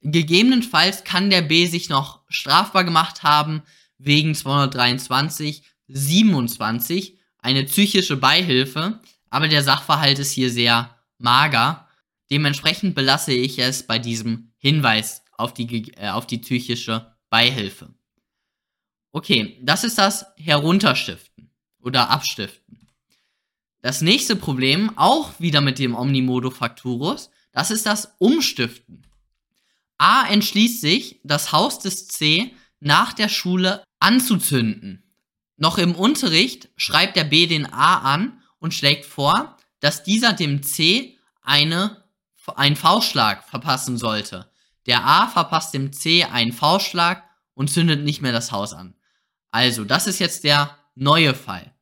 Gegebenenfalls 0.03 1.05
kann 1.05 1.31
der 1.31 1.43
B 1.43 1.67
sich 1.67 1.89
noch 1.89 2.21
strafbar 2.29 2.85
gemacht 2.85 3.23
haben 3.23 3.63
wegen 3.99 4.35
223, 4.35 5.63
27, 5.87 7.19
eine 7.39 7.65
psychische 7.65 8.17
Beihilfe, 8.17 9.01
aber 9.31 9.49
der 9.49 9.63
Sachverhalt 9.63 10.19
ist 10.19 10.33
hier 10.33 10.51
sehr 10.51 10.97
mager. 11.19 11.89
Dementsprechend 12.31 12.95
belasse 12.95 13.33
ich 13.33 13.59
es 13.59 13.87
bei 13.87 13.99
diesem 13.99 14.53
Hinweis 14.57 15.23
auf 15.33 15.55
die, 15.55 15.93
äh, 15.97 16.09
auf 16.09 16.27
die 16.27 16.39
psychische 16.39 17.15
Beihilfe. 17.31 17.95
Okay, 19.13 19.59
das 19.63 19.85
ist 19.85 19.99
das 19.99 20.27
Herunterstiften 20.37 21.51
oder 21.81 22.11
Abstiften. 22.11 22.89
Das 23.83 24.01
nächste 24.01 24.37
Problem, 24.37 24.97
auch 24.97 25.39
wieder 25.39 25.61
mit 25.61 25.79
dem 25.79 25.95
Omnimodo 25.95 26.51
Facturus, 26.51 27.31
das 27.53 27.71
ist 27.71 27.87
das 27.87 28.15
Umstiften. 28.19 29.03
A 30.03 30.27
entschließt 30.27 30.81
sich, 30.81 31.21
das 31.23 31.53
Haus 31.53 31.79
des 31.79 32.09
C 32.09 32.57
nach 32.81 33.13
der 33.13 33.29
Schule 33.29 33.85
anzuzünden. 34.01 35.05
Noch 35.57 35.79
im 35.79 35.95
Unterricht 35.95 36.71
schreibt 36.77 37.15
der 37.15 37.23
B 37.23 37.47
den 37.47 37.73
A 37.73 37.99
an 37.99 38.43
und 38.59 38.75
schlägt 38.75 39.07
vor, 39.07 39.57
dass 39.79 40.03
dieser 40.03 40.33
dem 40.33 40.65
C 40.65 41.19
eine, 41.41 42.03
einen 42.57 42.75
Faustschlag 42.75 43.49
verpassen 43.49 43.97
sollte. 43.97 44.51
Der 44.87 45.07
A 45.07 45.29
verpasst 45.29 45.73
dem 45.73 45.93
C 45.93 46.25
einen 46.25 46.53
Faustschlag 46.53 47.23
und 47.55 47.71
zündet 47.71 48.03
nicht 48.03 48.23
mehr 48.23 48.33
das 48.33 48.51
Haus 48.51 48.73
an. 48.73 48.97
Also, 49.53 49.85
das 49.85 50.09
ist 50.09 50.19
jetzt 50.19 50.43
der 50.43 50.77
neue 50.97 51.33
Fall. 51.33 51.73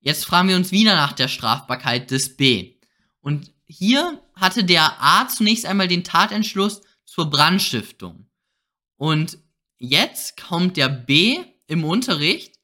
Jetzt 0.00 0.24
fragen 0.24 0.48
wir 0.48 0.56
uns 0.56 0.72
wieder 0.72 0.94
nach 0.94 1.12
der 1.12 1.28
Strafbarkeit 1.28 2.10
des 2.10 2.34
B. 2.34 2.76
Und 3.20 3.52
hier 3.66 4.22
hatte 4.34 4.64
der 4.64 5.02
A 5.02 5.28
zunächst 5.28 5.66
einmal 5.66 5.88
den 5.88 6.02
Tatentschluss 6.02 6.80
zur 7.12 7.28
Brandstiftung. 7.28 8.26
Und 8.96 9.36
jetzt 9.76 10.40
kommt 10.40 10.78
der 10.78 10.88
B 10.88 11.44
im 11.66 11.84
Unterricht 11.84 12.58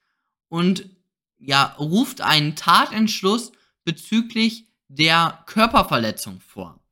und 0.48 0.88
ja, 1.36 1.76
ruft 1.78 2.22
einen 2.22 2.56
Tatentschluss 2.56 3.52
bezüglich 3.84 4.64
der 4.88 5.44
Körperverletzung 5.46 6.40
vor. 6.40 6.82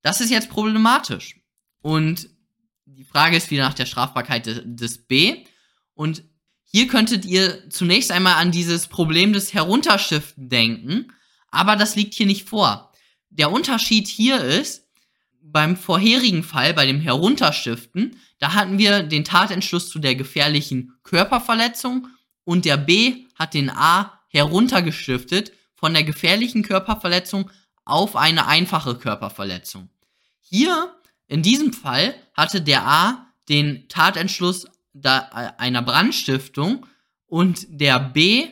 Das 0.00 0.22
ist 0.22 0.30
jetzt 0.30 0.48
problematisch. 0.48 1.38
Und 1.82 2.30
die 2.86 3.04
Frage 3.04 3.36
ist 3.36 3.50
wieder 3.50 3.64
nach 3.64 3.74
der 3.74 3.86
Strafbarkeit 3.86 4.46
des, 4.46 4.62
des 4.64 5.06
B. 5.06 5.44
Und 5.92 6.24
hier 6.62 6.88
könntet 6.88 7.26
ihr 7.26 7.68
zunächst 7.68 8.10
einmal 8.10 8.36
an 8.36 8.50
dieses 8.50 8.86
Problem 8.86 9.34
des 9.34 9.52
Herunterschiften 9.52 10.48
denken, 10.48 11.12
aber 11.48 11.76
das 11.76 11.96
liegt 11.96 12.14
hier 12.14 12.24
nicht 12.24 12.48
vor. 12.48 12.94
Der 13.28 13.52
Unterschied 13.52 14.08
hier 14.08 14.42
ist, 14.42 14.88
beim 15.42 15.76
vorherigen 15.76 16.42
Fall, 16.42 16.74
bei 16.74 16.86
dem 16.86 17.00
Herunterstiften, 17.00 18.16
da 18.38 18.54
hatten 18.54 18.78
wir 18.78 19.02
den 19.02 19.24
Tatentschluss 19.24 19.90
zu 19.90 19.98
der 19.98 20.14
gefährlichen 20.14 20.94
Körperverletzung 21.02 22.08
und 22.44 22.64
der 22.64 22.76
B 22.76 23.26
hat 23.34 23.54
den 23.54 23.70
A 23.70 24.20
heruntergestiftet 24.28 25.52
von 25.74 25.92
der 25.92 26.04
gefährlichen 26.04 26.62
Körperverletzung 26.62 27.50
auf 27.84 28.16
eine 28.16 28.46
einfache 28.46 28.94
Körperverletzung. 28.94 29.88
Hier, 30.40 30.94
in 31.26 31.42
diesem 31.42 31.72
Fall, 31.72 32.14
hatte 32.34 32.62
der 32.62 32.86
A 32.86 33.26
den 33.48 33.88
Tatentschluss 33.88 34.66
einer 35.02 35.82
Brandstiftung 35.82 36.86
und 37.26 37.66
der 37.68 37.98
B, 37.98 38.48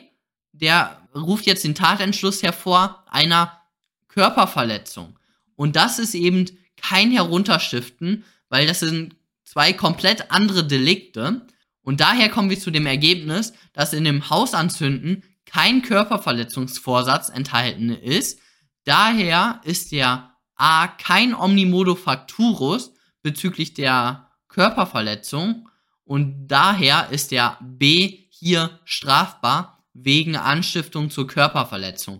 der 0.51 1.07
ruft 1.15 1.45
jetzt 1.45 1.63
den 1.63 1.75
Tatentschluss 1.75 2.43
hervor 2.43 3.05
einer 3.09 3.61
Körperverletzung. 4.07 5.17
Und 5.55 5.75
das 5.75 5.99
ist 5.99 6.15
eben 6.15 6.45
kein 6.81 7.11
Herunterstiften, 7.11 8.23
weil 8.49 8.67
das 8.67 8.79
sind 8.79 9.15
zwei 9.43 9.73
komplett 9.73 10.31
andere 10.31 10.65
Delikte. 10.65 11.47
Und 11.81 11.99
daher 11.99 12.29
kommen 12.29 12.49
wir 12.49 12.59
zu 12.59 12.71
dem 12.71 12.85
Ergebnis, 12.85 13.53
dass 13.73 13.93
in 13.93 14.03
dem 14.03 14.29
Hausanzünden 14.29 15.23
kein 15.45 15.81
Körperverletzungsvorsatz 15.81 17.29
enthalten 17.29 17.89
ist. 17.89 18.39
Daher 18.83 19.61
ist 19.63 19.91
der 19.91 20.35
A 20.55 20.87
kein 20.87 21.33
Omnimodo 21.33 21.95
Facturus 21.95 22.93
bezüglich 23.23 23.73
der 23.73 24.29
Körperverletzung 24.47 25.69
und 26.03 26.47
daher 26.47 27.09
ist 27.09 27.31
der 27.31 27.57
B 27.61 28.25
hier 28.29 28.79
strafbar 28.85 29.83
wegen 29.93 30.35
Anstiftung 30.35 31.09
zur 31.09 31.27
Körperverletzung. 31.27 32.19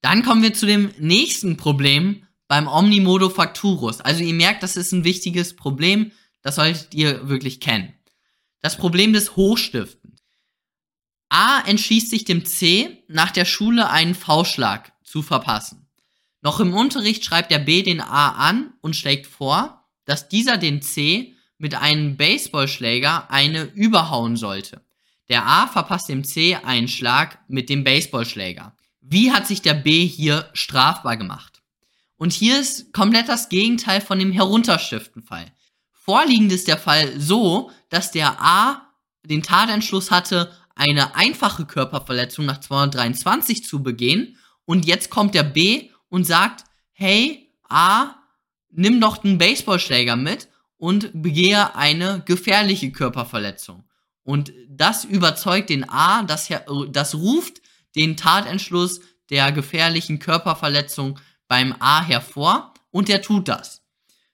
Dann 0.00 0.22
kommen 0.22 0.42
wir 0.42 0.54
zu 0.54 0.66
dem 0.66 0.92
nächsten 0.98 1.56
Problem 1.56 2.25
beim 2.48 2.68
Omnimodo 2.68 3.28
Facturus. 3.28 4.00
Also 4.00 4.22
ihr 4.22 4.34
merkt, 4.34 4.62
das 4.62 4.76
ist 4.76 4.92
ein 4.92 5.04
wichtiges 5.04 5.56
Problem, 5.56 6.12
das 6.42 6.56
solltet 6.56 6.94
ihr 6.94 7.28
wirklich 7.28 7.60
kennen. 7.60 7.92
Das 8.60 8.76
Problem 8.76 9.12
des 9.12 9.36
Hochstiftens. 9.36 10.22
A 11.28 11.60
entschließt 11.66 12.10
sich 12.10 12.24
dem 12.24 12.44
C, 12.44 13.02
nach 13.08 13.30
der 13.30 13.44
Schule 13.44 13.90
einen 13.90 14.14
V-Schlag 14.14 14.92
zu 15.02 15.22
verpassen. 15.22 15.88
Noch 16.40 16.60
im 16.60 16.74
Unterricht 16.74 17.24
schreibt 17.24 17.50
der 17.50 17.58
B 17.58 17.82
den 17.82 18.00
A 18.00 18.30
an 18.30 18.72
und 18.80 18.94
schlägt 18.94 19.26
vor, 19.26 19.84
dass 20.04 20.28
dieser 20.28 20.56
den 20.56 20.82
C 20.82 21.34
mit 21.58 21.74
einem 21.74 22.16
Baseballschläger 22.16 23.30
eine 23.30 23.64
überhauen 23.64 24.36
sollte. 24.36 24.84
Der 25.28 25.44
A 25.46 25.66
verpasst 25.66 26.08
dem 26.08 26.22
C 26.22 26.54
einen 26.54 26.86
Schlag 26.86 27.40
mit 27.48 27.68
dem 27.68 27.82
Baseballschläger. 27.82 28.76
Wie 29.00 29.32
hat 29.32 29.46
sich 29.46 29.62
der 29.62 29.74
B 29.74 30.06
hier 30.06 30.48
strafbar 30.52 31.16
gemacht? 31.16 31.55
Und 32.16 32.32
hier 32.32 32.60
ist 32.60 32.92
komplett 32.92 33.28
das 33.28 33.48
Gegenteil 33.48 34.00
von 34.00 34.18
dem 34.18 34.32
Herunterstiftenfall. 34.32 35.52
Vorliegend 35.92 36.52
ist 36.52 36.68
der 36.68 36.78
Fall 36.78 37.18
so, 37.20 37.70
dass 37.88 38.12
der 38.12 38.40
A 38.40 38.92
den 39.24 39.42
Tatentschluss 39.42 40.10
hatte, 40.10 40.52
eine 40.74 41.16
einfache 41.16 41.64
Körperverletzung 41.66 42.46
nach 42.46 42.60
223 42.60 43.64
zu 43.64 43.82
begehen 43.82 44.36
und 44.66 44.84
jetzt 44.84 45.10
kommt 45.10 45.34
der 45.34 45.42
B 45.42 45.90
und 46.08 46.24
sagt, 46.24 46.64
hey, 46.92 47.50
A, 47.68 48.14
nimm 48.70 49.00
doch 49.00 49.24
einen 49.24 49.38
Baseballschläger 49.38 50.16
mit 50.16 50.48
und 50.76 51.10
begehe 51.14 51.74
eine 51.74 52.22
gefährliche 52.26 52.92
Körperverletzung. 52.92 53.84
Und 54.22 54.52
das 54.68 55.04
überzeugt 55.04 55.70
den 55.70 55.88
A, 55.88 56.22
das, 56.22 56.48
das 56.90 57.14
ruft 57.14 57.62
den 57.94 58.16
Tatentschluss 58.16 59.00
der 59.30 59.52
gefährlichen 59.52 60.18
Körperverletzung 60.18 61.18
beim 61.48 61.74
A 61.78 62.04
hervor 62.04 62.74
und 62.90 63.08
der 63.08 63.22
tut 63.22 63.48
das. 63.48 63.82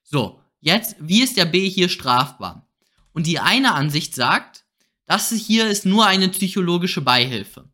So, 0.02 0.40
jetzt, 0.60 0.96
wie 0.98 1.22
ist 1.22 1.36
der 1.36 1.44
B 1.44 1.68
hier 1.68 1.88
strafbar? 1.88 2.68
Und 3.12 3.26
die 3.26 3.38
eine 3.38 3.74
Ansicht 3.74 4.14
sagt, 4.14 4.64
das 5.06 5.30
hier 5.30 5.68
ist 5.68 5.84
nur 5.84 6.06
eine 6.06 6.28
psychologische 6.28 7.02
Beihilfe. 7.02 7.68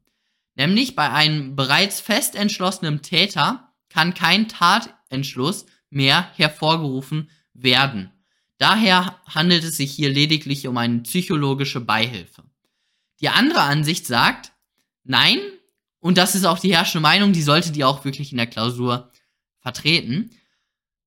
Nämlich 0.54 0.97
bei 0.97 1.11
einem 1.11 1.54
bereits 1.54 2.00
fest 2.00 2.35
entschlossenen 2.35 3.02
Täter 3.02 3.73
kann 3.88 4.14
kein 4.14 4.49
Tatentschluss 4.49 5.66
mehr 5.90 6.30
hervorgerufen 6.35 7.30
werden. 7.54 8.12
Daher 8.59 9.21
handelt 9.26 9.62
es 9.62 9.76
sich 9.76 9.92
hier 9.92 10.11
lediglich 10.11 10.66
um 10.66 10.76
eine 10.76 11.00
psychologische 11.00 11.80
Beihilfe. 11.80 12.42
Die 13.21 13.28
andere 13.28 13.61
Ansicht 13.61 14.07
sagt, 14.07 14.52
nein, 15.04 15.38
und 16.00 16.18
das 16.18 16.35
ist 16.35 16.45
auch 16.45 16.59
die 16.59 16.75
herrschende 16.75 17.02
Meinung, 17.02 17.33
die 17.33 17.42
sollte 17.42 17.71
die 17.71 17.85
auch 17.85 18.04
wirklich 18.04 18.33
in 18.33 18.38
der 18.38 18.47
Klausur 18.47 19.12
vertreten. 19.61 20.31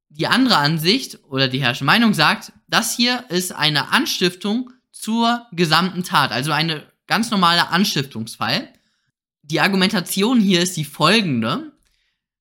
Die 0.10 0.28
andere 0.28 0.58
Ansicht 0.58 1.20
oder 1.30 1.48
die 1.48 1.62
herrschende 1.62 1.92
Meinung 1.92 2.14
sagt, 2.14 2.52
das 2.68 2.96
hier 2.96 3.26
ist 3.30 3.54
eine 3.54 3.92
Anstiftung 3.92 4.72
zur 4.92 5.48
gesamten 5.52 6.04
Tat, 6.04 6.32
also 6.32 6.52
eine 6.52 6.86
ganz 7.08 7.32
normale 7.32 7.70
Anstiftungsfall. 7.70 8.72
Die 9.42 9.60
Argumentation 9.60 10.40
hier 10.40 10.62
ist 10.62 10.78
die 10.78 10.86
folgende. 10.86 11.72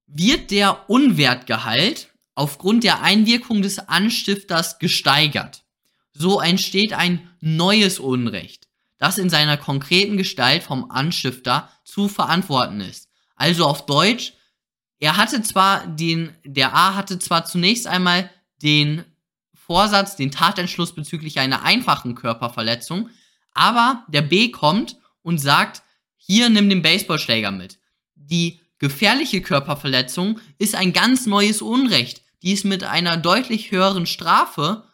Wird 0.06 0.50
der 0.50 0.90
Unwertgehalt 0.90 2.10
aufgrund 2.34 2.84
der 2.84 3.02
Einwirkung 3.02 3.62
des 3.62 3.78
Anstifters 3.78 4.78
gesteigert. 4.78 5.64
So 6.12 6.40
entsteht 6.40 6.92
ein 6.92 7.30
neues 7.40 7.98
Unrecht, 7.98 8.68
das 8.98 9.18
in 9.18 9.30
seiner 9.30 9.56
konkreten 9.56 10.16
Gestalt 10.16 10.62
vom 10.62 10.90
Anstifter 10.90 11.70
zu 11.84 12.08
verantworten 12.08 12.80
ist. 12.80 13.08
Also 13.36 13.66
auf 13.66 13.86
Deutsch, 13.86 14.34
er 15.00 15.16
hatte 15.16 15.42
zwar 15.42 15.86
den, 15.86 16.34
der 16.44 16.74
A 16.74 16.94
hatte 16.94 17.18
zwar 17.18 17.46
zunächst 17.46 17.86
einmal 17.86 18.30
den 18.62 19.04
Vorsatz, 19.54 20.16
den 20.16 20.30
Tatentschluss 20.30 20.94
bezüglich 20.94 21.40
einer 21.40 21.62
einfachen 21.62 22.14
Körperverletzung, 22.14 23.08
aber 23.52 24.04
der 24.08 24.22
B 24.22 24.50
kommt 24.50 24.98
und 25.22 25.38
sagt, 25.38 25.82
hier 26.16 26.50
nimm 26.50 26.68
den 26.68 26.82
Baseballschläger 26.82 27.50
mit. 27.50 27.78
Die 28.14 28.60
gefährliche 28.78 29.40
Körperverletzung 29.40 30.38
ist 30.58 30.74
ein 30.74 30.92
ganz 30.92 31.26
neues 31.26 31.62
Unrecht, 31.62 32.22
die 32.42 32.52
ist 32.52 32.64
mit 32.64 32.84
einer 32.84 33.16
deutlich 33.16 33.70
höheren 33.70 34.06
Strafe, 34.06 34.84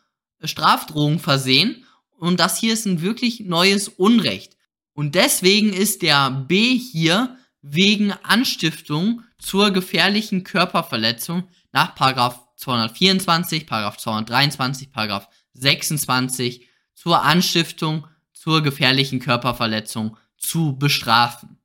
äh, 0.40 0.48
Strafdrohung 0.48 1.18
versehen. 1.18 1.84
Und 2.18 2.40
das 2.40 2.58
hier 2.58 2.72
ist 2.72 2.86
ein 2.86 3.02
wirklich 3.02 3.40
neues 3.40 3.88
Unrecht. 3.88 4.56
Und 4.94 5.14
deswegen 5.14 5.72
ist 5.72 6.02
der 6.02 6.30
B 6.30 6.76
hier 6.78 7.36
wegen 7.60 8.12
Anstiftung 8.12 9.22
zur 9.38 9.70
gefährlichen 9.70 10.44
Körperverletzung 10.44 11.48
nach 11.72 11.94
Paragraph 11.94 12.46
224, 12.56 13.66
Paragraph 13.66 13.98
223, 13.98 14.90
Paragraph 14.90 15.28
26 15.54 16.66
zur 16.94 17.22
Anstiftung 17.22 18.06
zur 18.32 18.62
gefährlichen 18.62 19.20
Körperverletzung 19.20 20.16
zu 20.38 20.78
bestrafen. 20.78 21.58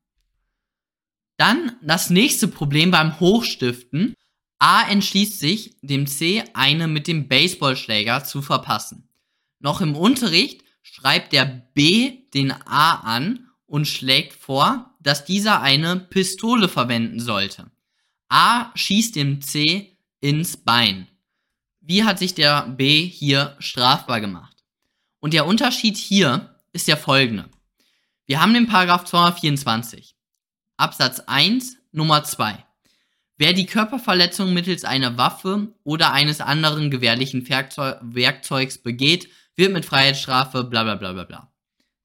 Dann 1.36 1.76
das 1.82 2.10
nächste 2.10 2.48
Problem 2.48 2.90
beim 2.90 3.18
Hochstiften. 3.18 4.14
A 4.58 4.88
entschließt 4.88 5.40
sich, 5.40 5.76
dem 5.82 6.06
C 6.06 6.44
eine 6.54 6.86
mit 6.86 7.08
dem 7.08 7.26
Baseballschläger 7.26 8.22
zu 8.22 8.42
verpassen. 8.42 9.08
Noch 9.58 9.80
im 9.80 9.96
Unterricht 9.96 10.62
schreibt 10.82 11.32
der 11.32 11.44
B 11.44 12.28
den 12.32 12.52
A 12.52 12.94
an 13.00 13.48
und 13.66 13.88
schlägt 13.88 14.34
vor, 14.34 14.91
dass 15.02 15.24
dieser 15.24 15.60
eine 15.60 15.96
Pistole 15.96 16.68
verwenden 16.68 17.20
sollte. 17.20 17.70
A 18.28 18.70
schießt 18.74 19.16
dem 19.16 19.42
C 19.42 19.98
ins 20.20 20.56
Bein. 20.56 21.08
Wie 21.80 22.04
hat 22.04 22.18
sich 22.18 22.34
der 22.34 22.66
B 22.68 23.04
hier 23.06 23.56
strafbar 23.58 24.20
gemacht? 24.20 24.64
Und 25.20 25.34
der 25.34 25.46
Unterschied 25.46 25.96
hier 25.96 26.56
ist 26.72 26.88
der 26.88 26.96
folgende. 26.96 27.50
Wir 28.26 28.40
haben 28.40 28.54
den 28.54 28.66
Paragraph 28.66 29.04
224, 29.04 30.16
Absatz 30.76 31.20
1, 31.20 31.76
Nummer 31.90 32.24
2. 32.24 32.64
Wer 33.36 33.52
die 33.52 33.66
Körperverletzung 33.66 34.54
mittels 34.54 34.84
einer 34.84 35.18
Waffe 35.18 35.74
oder 35.82 36.12
eines 36.12 36.40
anderen 36.40 36.90
gewährlichen 36.90 37.48
Werkzeug 37.48 37.98
Werkzeugs 38.02 38.78
begeht, 38.78 39.28
wird 39.56 39.72
mit 39.72 39.84
Freiheitsstrafe 39.84 40.64
bla 40.64 40.84
bla 40.84 40.94
bla 40.94 41.12
bla 41.12 41.24
bla. 41.24 41.52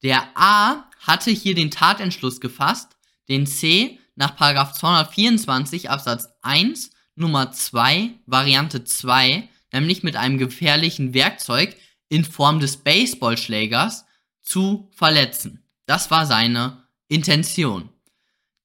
Der 0.03 0.27
A 0.35 0.86
hatte 0.99 1.31
hier 1.31 1.55
den 1.55 1.71
Tatentschluss 1.71 2.39
gefasst, 2.39 2.97
den 3.29 3.45
C 3.45 3.99
nach 4.15 4.35
224 4.35 5.89
Absatz 5.89 6.27
1 6.41 6.91
Nummer 7.15 7.51
2 7.51 8.11
Variante 8.25 8.83
2, 8.83 9.49
nämlich 9.73 10.03
mit 10.03 10.15
einem 10.15 10.37
gefährlichen 10.37 11.13
Werkzeug 11.13 11.75
in 12.09 12.23
Form 12.23 12.59
des 12.59 12.77
Baseballschlägers 12.77 14.05
zu 14.41 14.89
verletzen. 14.95 15.63
Das 15.85 16.11
war 16.11 16.25
seine 16.25 16.83
Intention. 17.07 17.89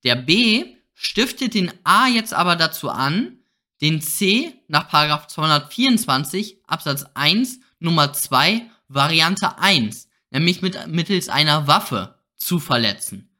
Der 0.05 0.17
B 0.17 0.77
stiftet 0.95 1.55
den 1.55 1.73
A 1.85 2.09
jetzt 2.09 2.35
aber 2.35 2.57
dazu 2.57 2.89
an, 2.91 3.39
den 3.81 4.01
C 4.01 4.55
nach 4.69 4.89
224 4.89 6.59
Absatz 6.67 7.05
1 7.15 7.61
Nummer 7.81 8.13
2 8.13 8.71
Variante 8.89 9.59
1, 9.59 10.09
nämlich 10.31 10.63
mit, 10.63 10.87
mittels 10.87 11.29
einer 11.29 11.67
Waffe 11.67 12.22
zu 12.43 12.59
verletzen. 12.59 13.31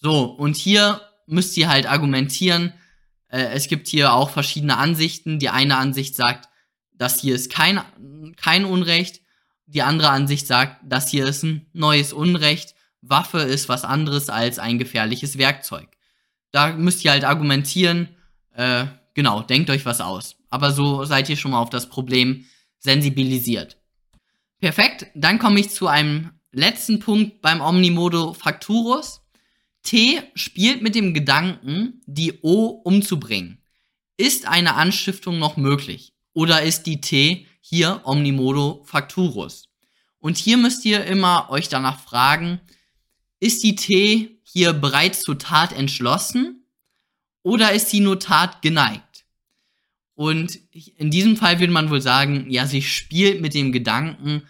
So, 0.00 0.24
und 0.24 0.56
hier 0.56 1.00
müsst 1.26 1.56
ihr 1.56 1.68
halt 1.68 1.86
argumentieren, 1.86 2.72
äh, 3.28 3.46
es 3.52 3.68
gibt 3.68 3.88
hier 3.88 4.12
auch 4.12 4.30
verschiedene 4.30 4.76
Ansichten. 4.76 5.38
Die 5.38 5.48
eine 5.48 5.76
Ansicht 5.76 6.14
sagt, 6.14 6.48
das 6.92 7.20
hier 7.20 7.34
ist 7.34 7.50
kein, 7.50 7.80
kein 8.36 8.64
Unrecht. 8.64 9.20
Die 9.66 9.82
andere 9.82 10.10
Ansicht 10.10 10.46
sagt, 10.46 10.80
das 10.84 11.10
hier 11.10 11.26
ist 11.26 11.42
ein 11.42 11.66
neues 11.72 12.12
Unrecht. 12.12 12.74
Waffe 13.02 13.40
ist 13.40 13.68
was 13.68 13.84
anderes 13.84 14.28
als 14.28 14.58
ein 14.58 14.78
gefährliches 14.78 15.38
Werkzeug 15.38 15.96
da 16.56 16.72
müsst 16.72 17.04
ihr 17.04 17.10
halt 17.10 17.24
argumentieren, 17.24 18.08
äh, 18.54 18.86
genau, 19.12 19.42
denkt 19.42 19.68
euch 19.68 19.84
was 19.84 20.00
aus. 20.00 20.36
Aber 20.48 20.72
so 20.72 21.04
seid 21.04 21.28
ihr 21.28 21.36
schon 21.36 21.50
mal 21.50 21.60
auf 21.60 21.68
das 21.68 21.90
Problem 21.90 22.46
sensibilisiert. 22.78 23.76
Perfekt, 24.58 25.06
dann 25.14 25.38
komme 25.38 25.60
ich 25.60 25.68
zu 25.68 25.86
einem 25.86 26.30
letzten 26.56 27.00
Punkt 27.00 27.42
beim 27.42 27.60
Omnimodo 27.60 28.32
Facturus. 28.32 29.20
T 29.82 30.22
spielt 30.34 30.82
mit 30.82 30.94
dem 30.94 31.14
Gedanken, 31.14 32.00
die 32.06 32.40
O 32.42 32.80
umzubringen. 32.82 33.62
Ist 34.16 34.48
eine 34.48 34.74
Anstiftung 34.74 35.38
noch 35.38 35.56
möglich? 35.56 36.14
Oder 36.32 36.62
ist 36.62 36.84
die 36.84 37.00
T 37.00 37.46
hier 37.60 38.00
Omnimodo 38.04 38.82
Facturus? 38.84 39.68
Und 40.18 40.38
hier 40.38 40.56
müsst 40.56 40.84
ihr 40.84 41.04
immer 41.04 41.50
euch 41.50 41.68
danach 41.68 42.00
fragen, 42.00 42.60
ist 43.38 43.62
die 43.62 43.76
T 43.76 44.40
hier 44.42 44.72
bereits 44.72 45.20
zur 45.20 45.38
Tat 45.38 45.72
entschlossen 45.72 46.64
oder 47.42 47.72
ist 47.72 47.90
sie 47.90 48.00
nur 48.00 48.18
Tat 48.18 48.62
geneigt? 48.62 49.26
Und 50.14 50.58
in 50.72 51.10
diesem 51.10 51.36
Fall 51.36 51.60
würde 51.60 51.72
man 51.72 51.90
wohl 51.90 52.00
sagen, 52.00 52.50
ja, 52.50 52.66
sie 52.66 52.80
spielt 52.80 53.42
mit 53.42 53.52
dem 53.52 53.70
Gedanken, 53.70 54.42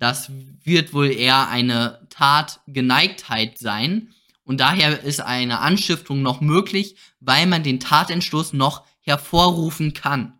das 0.00 0.32
wird 0.64 0.94
wohl 0.94 1.10
eher 1.12 1.48
eine 1.48 2.06
Tatgeneigtheit 2.08 3.58
sein. 3.58 4.14
Und 4.44 4.58
daher 4.58 5.04
ist 5.04 5.20
eine 5.20 5.60
Anstiftung 5.60 6.22
noch 6.22 6.40
möglich, 6.40 6.96
weil 7.20 7.46
man 7.46 7.62
den 7.62 7.80
Tatentschluss 7.80 8.54
noch 8.54 8.84
hervorrufen 9.02 9.92
kann. 9.92 10.38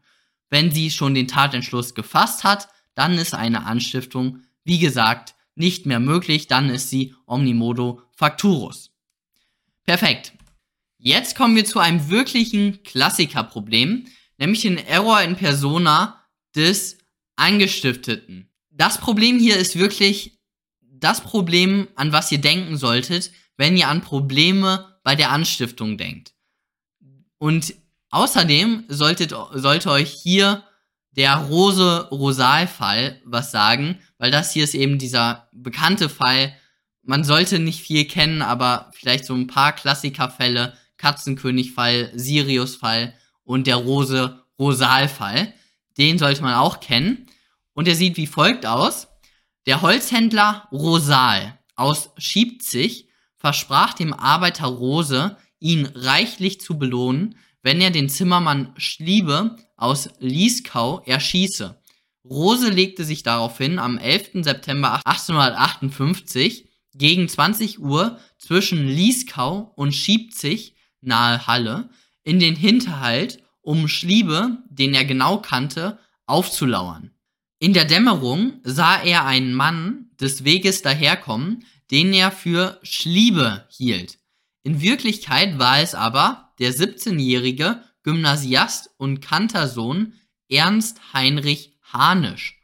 Wenn 0.49 0.73
sie 0.73 0.90
schon 0.90 1.14
den 1.14 1.29
Tatentschluss 1.29 1.94
gefasst 1.94 2.42
hat, 2.42 2.68
dann 2.94 3.18
ist 3.18 3.35
eine 3.35 3.66
Anstiftung, 3.66 4.42
wie 4.64 4.79
gesagt, 4.79 5.35
nicht 5.55 5.85
mehr 5.85 6.01
möglich, 6.01 6.46
dann 6.46 6.70
ist 6.70 6.88
sie 6.88 7.14
omnimodo 7.27 8.01
facturus. 8.16 8.90
Perfekt. 9.85 10.33
Jetzt 10.96 11.37
kommen 11.37 11.55
wir 11.55 11.66
zu 11.66 11.81
einem 11.81 12.09
wirklichen 12.09 12.83
Klassikerproblem, 12.83 14.07
nämlich 14.38 14.62
den 14.62 14.79
Error 14.79 15.20
in 15.20 15.37
Persona 15.37 16.25
des 16.57 16.96
Angestifteten. 17.37 18.50
Das 18.81 18.97
Problem 18.97 19.38
hier 19.38 19.59
ist 19.59 19.77
wirklich 19.79 20.40
das 20.81 21.21
Problem, 21.21 21.88
an 21.97 22.12
was 22.12 22.33
ihr 22.33 22.40
denken 22.40 22.79
solltet, 22.79 23.31
wenn 23.59 23.77
ihr 23.77 23.88
an 23.88 24.01
Probleme 24.01 24.99
bei 25.05 25.14
der 25.14 25.33
Anstiftung 25.33 25.99
denkt. 25.99 26.33
Und 27.37 27.75
außerdem 28.09 28.85
solltet, 28.88 29.35
sollte 29.53 29.90
euch 29.90 30.11
hier 30.11 30.64
der 31.11 31.37
Rose-Rosal-Fall 31.37 33.21
was 33.27 33.51
sagen, 33.51 33.99
weil 34.16 34.31
das 34.31 34.55
hier 34.55 34.64
ist 34.64 34.75
eben 34.75 34.97
dieser 34.97 35.51
bekannte 35.53 36.09
Fall. 36.09 36.57
Man 37.03 37.23
sollte 37.23 37.59
nicht 37.59 37.83
viel 37.83 38.07
kennen, 38.07 38.40
aber 38.40 38.90
vielleicht 38.95 39.27
so 39.27 39.35
ein 39.35 39.47
paar 39.47 39.73
Klassikerfälle. 39.75 40.73
Katzenkönig-Fall, 40.97 42.12
Sirius-Fall 42.14 43.12
und 43.45 43.66
der 43.66 43.77
Rose-Rosal-Fall. 43.77 45.53
Den 45.99 46.16
sollte 46.16 46.40
man 46.40 46.55
auch 46.55 46.81
kennen. 46.81 47.27
Und 47.81 47.87
der 47.87 47.97
sieht 47.97 48.19
wie 48.19 48.27
folgt 48.27 48.66
aus. 48.66 49.09
Der 49.64 49.81
Holzhändler 49.81 50.69
Rosal 50.71 51.59
aus 51.77 52.11
Schiebzig 52.19 53.09
versprach 53.38 53.95
dem 53.95 54.12
Arbeiter 54.12 54.66
Rose, 54.66 55.38
ihn 55.61 55.87
reichlich 55.87 56.61
zu 56.61 56.79
belohnen, 56.79 57.37
wenn 57.62 57.81
er 57.81 57.90
den 57.90 58.11
Zimmermann 58.11 58.75
Schliebe 58.77 59.57
aus 59.79 60.11
Lieskau 60.19 61.01
erschieße. 61.07 61.81
Rose 62.23 62.69
legte 62.69 63.07
sich 63.07 63.23
daraufhin 63.23 63.79
am 63.79 63.97
11. 63.97 64.45
September 64.45 65.01
1858 65.07 66.69
gegen 66.93 67.31
20 67.31 67.81
Uhr 67.81 68.19
zwischen 68.37 68.87
Lieskau 68.87 69.73
und 69.75 69.93
Schiebzig 69.93 70.75
nahe 71.01 71.47
Halle 71.47 71.88
in 72.25 72.40
den 72.40 72.57
Hinterhalt, 72.57 73.43
um 73.62 73.88
Schliebe, 73.88 74.59
den 74.69 74.93
er 74.93 75.07
genau 75.07 75.38
kannte, 75.38 75.99
aufzulauern. 76.27 77.12
In 77.62 77.75
der 77.75 77.85
Dämmerung 77.85 78.55
sah 78.64 79.03
er 79.03 79.27
einen 79.27 79.53
Mann 79.53 80.07
des 80.18 80.44
Weges 80.44 80.81
daherkommen, 80.81 81.66
den 81.90 82.14
er 82.14 82.33
für 82.33 82.81
Schliebe 82.83 83.68
hielt. 83.68 84.18
In 84.62 84.81
Wirklichkeit 84.81 85.59
war 85.59 85.79
es 85.81 85.94
aber 85.94 86.55
der 86.59 86.73
17-jährige 86.73 87.83
Gymnasiast 88.03 88.88
und 88.96 89.20
Kantersohn 89.20 90.14
Ernst 90.49 91.12
Heinrich 91.12 91.77
Hanisch. 91.83 92.59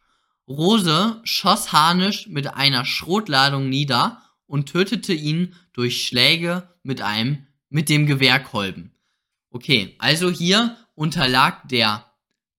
Rose 0.48 1.20
schoss 1.24 1.72
Hanisch 1.72 2.26
mit 2.28 2.54
einer 2.54 2.86
Schrotladung 2.86 3.68
nieder 3.68 4.22
und 4.46 4.70
tötete 4.70 5.12
ihn 5.12 5.54
durch 5.74 6.06
Schläge 6.06 6.70
mit 6.82 7.02
einem 7.02 7.46
mit 7.68 7.90
dem 7.90 8.06
Gewehrkolben. 8.06 8.92
Okay, 9.50 9.94
also 9.98 10.30
hier 10.30 10.78
unterlag 10.94 11.68
der 11.68 12.10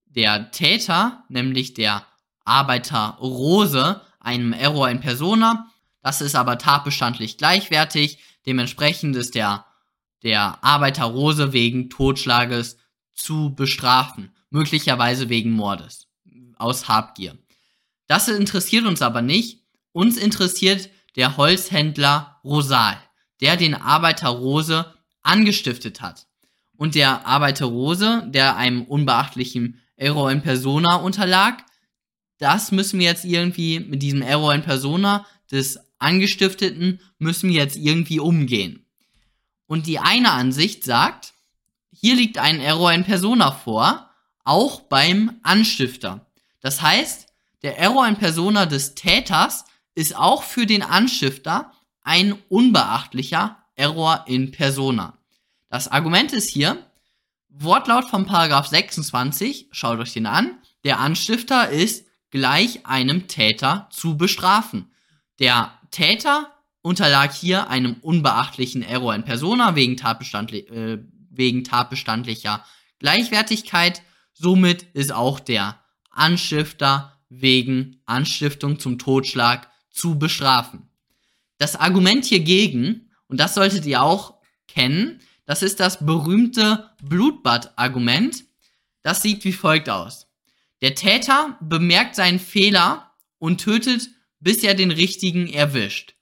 der 0.05 0.51
Täter, 0.51 1.23
nämlich 1.29 1.73
der 1.73 2.05
Arbeiter 2.47 3.17
Rose, 3.19 4.01
einem 4.19 4.53
Error 4.53 4.89
in 4.89 4.99
Persona. 4.99 5.69
Das 6.01 6.21
ist 6.21 6.35
aber 6.35 6.57
tatbestandlich 6.57 7.37
gleichwertig. 7.37 8.19
Dementsprechend 8.45 9.15
ist 9.15 9.35
der 9.35 9.65
der 10.23 10.63
Arbeiter 10.63 11.05
Rose 11.05 11.53
wegen 11.53 11.89
Totschlages 11.89 12.77
zu 13.13 13.53
bestrafen, 13.55 14.31
möglicherweise 14.49 15.29
wegen 15.29 15.51
Mordes 15.51 16.07
aus 16.57 16.87
Habgier. 16.87 17.37
Das 18.07 18.27
interessiert 18.27 18.85
uns 18.85 19.01
aber 19.01 19.21
nicht. 19.21 19.63
Uns 19.91 20.17
interessiert 20.17 20.89
der 21.15 21.37
Holzhändler 21.37 22.39
Rosal, 22.43 22.97
der 23.41 23.57
den 23.57 23.75
Arbeiter 23.75 24.29
Rose 24.29 24.93
angestiftet 25.23 26.01
hat. 26.01 26.27
Und 26.75 26.95
der 26.95 27.25
Arbeiter 27.25 27.65
Rose, 27.65 28.23
der 28.27 28.55
einem 28.55 28.83
unbeachtlichen 28.83 29.81
Error 29.95 30.31
in 30.31 30.41
Persona 30.41 30.97
unterlag, 30.97 31.63
das 32.37 32.71
müssen 32.71 32.99
wir 32.99 33.07
jetzt 33.07 33.25
irgendwie 33.25 33.79
mit 33.79 34.01
diesem 34.01 34.21
Error 34.21 34.53
in 34.53 34.61
Persona 34.63 35.25
des 35.51 35.79
Angestifteten 35.99 36.99
müssen 37.17 37.49
wir 37.49 37.55
jetzt 37.55 37.77
irgendwie 37.77 38.19
umgehen. 38.19 38.85
Und 39.65 39.87
die 39.87 39.99
eine 39.99 40.31
Ansicht 40.31 40.83
sagt, 40.83 41.33
hier 41.91 42.15
liegt 42.15 42.37
ein 42.37 42.59
Error 42.59 42.93
in 42.93 43.03
Persona 43.03 43.51
vor, 43.51 44.09
auch 44.43 44.81
beim 44.81 45.39
Anstifter. 45.43 46.27
Das 46.61 46.81
heißt, 46.81 47.27
der 47.63 47.79
Error 47.79 48.07
in 48.07 48.17
Persona 48.17 48.65
des 48.65 48.95
Täters 48.95 49.65
ist 49.95 50.15
auch 50.15 50.43
für 50.43 50.65
den 50.65 50.83
Anstifter 50.83 51.71
ein 52.03 52.33
unbeachtlicher 52.49 53.57
Error 53.75 54.25
in 54.27 54.51
Persona. 54.51 55.17
Das 55.69 55.87
Argument 55.87 56.31
ist 56.33 56.49
hier, 56.49 56.85
Wortlaut 57.49 58.05
vom 58.05 58.25
Paragraph 58.25 58.67
26, 58.67 59.67
schaut 59.71 59.99
euch 59.99 60.13
den 60.13 60.27
an, 60.27 60.59
der 60.83 60.99
Anstifter 60.99 61.69
ist 61.69 62.06
gleich 62.31 62.85
einem 62.85 63.27
Täter 63.27 63.87
zu 63.91 64.17
bestrafen. 64.17 64.91
Der 65.39 65.71
Täter 65.91 66.51
unterlag 66.81 67.33
hier 67.33 67.69
einem 67.69 67.97
unbeachtlichen 68.01 68.81
Error 68.81 69.13
in 69.15 69.23
Persona 69.23 69.75
wegen, 69.75 69.97
tatbestandli 69.97 70.59
äh, 70.59 70.99
wegen 71.29 71.63
tatbestandlicher 71.63 72.63
Gleichwertigkeit. 72.99 74.01
Somit 74.33 74.83
ist 74.93 75.11
auch 75.11 75.39
der 75.39 75.79
Anstifter 76.09 77.17
wegen 77.29 78.01
Anstiftung 78.05 78.79
zum 78.79 78.97
Totschlag 78.97 79.69
zu 79.91 80.17
bestrafen. 80.17 80.89
Das 81.57 81.75
Argument 81.75 82.25
hiergegen, 82.25 83.11
und 83.27 83.39
das 83.39 83.55
solltet 83.55 83.85
ihr 83.85 84.01
auch 84.01 84.35
kennen, 84.67 85.19
das 85.45 85.63
ist 85.63 85.79
das 85.79 86.05
berühmte 86.05 86.89
Blutbad-Argument. 87.01 88.43
Das 89.01 89.21
sieht 89.21 89.43
wie 89.45 89.53
folgt 89.53 89.89
aus. 89.89 90.26
Der 90.81 90.95
Täter 90.95 91.57
bemerkt 91.59 92.15
seinen 92.15 92.39
Fehler 92.39 93.11
und 93.39 93.59
tötet, 93.59 94.09
bis 94.39 94.63
er 94.63 94.75
den 94.75 94.91
richtigen 94.91 95.47
erwischt. 95.47 96.15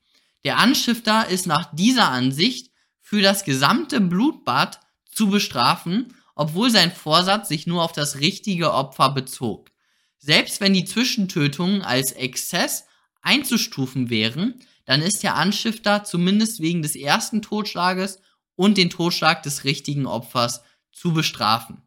Der 0.43 0.57
Anstifter 0.57 1.27
ist 1.27 1.47
nach 1.47 1.73
dieser 1.73 2.09
Ansicht 2.09 2.71
für 3.01 3.21
das 3.21 3.43
gesamte 3.43 3.99
Blutbad 3.99 4.79
zu 5.11 5.29
bestrafen, 5.29 6.13
obwohl 6.35 6.69
sein 6.69 6.91
Vorsatz 6.91 7.49
sich 7.49 7.67
nur 7.67 7.83
auf 7.83 7.91
das 7.91 8.19
richtige 8.19 8.73
Opfer 8.73 9.09
bezog. 9.09 9.71
Selbst 10.17 10.61
wenn 10.61 10.73
die 10.73 10.85
Zwischentötungen 10.85 11.81
als 11.81 12.11
Exzess 12.11 12.85
einzustufen 13.21 14.09
wären, 14.09 14.59
dann 14.85 15.01
ist 15.01 15.23
der 15.23 15.35
Anstifter 15.35 16.03
zumindest 16.03 16.59
wegen 16.61 16.81
des 16.81 16.95
ersten 16.95 17.41
Totschlages 17.41 18.19
und 18.55 18.77
den 18.77 18.89
Totschlag 18.89 19.43
des 19.43 19.63
richtigen 19.63 20.05
Opfers 20.05 20.61
zu 20.91 21.13
bestrafen. 21.13 21.81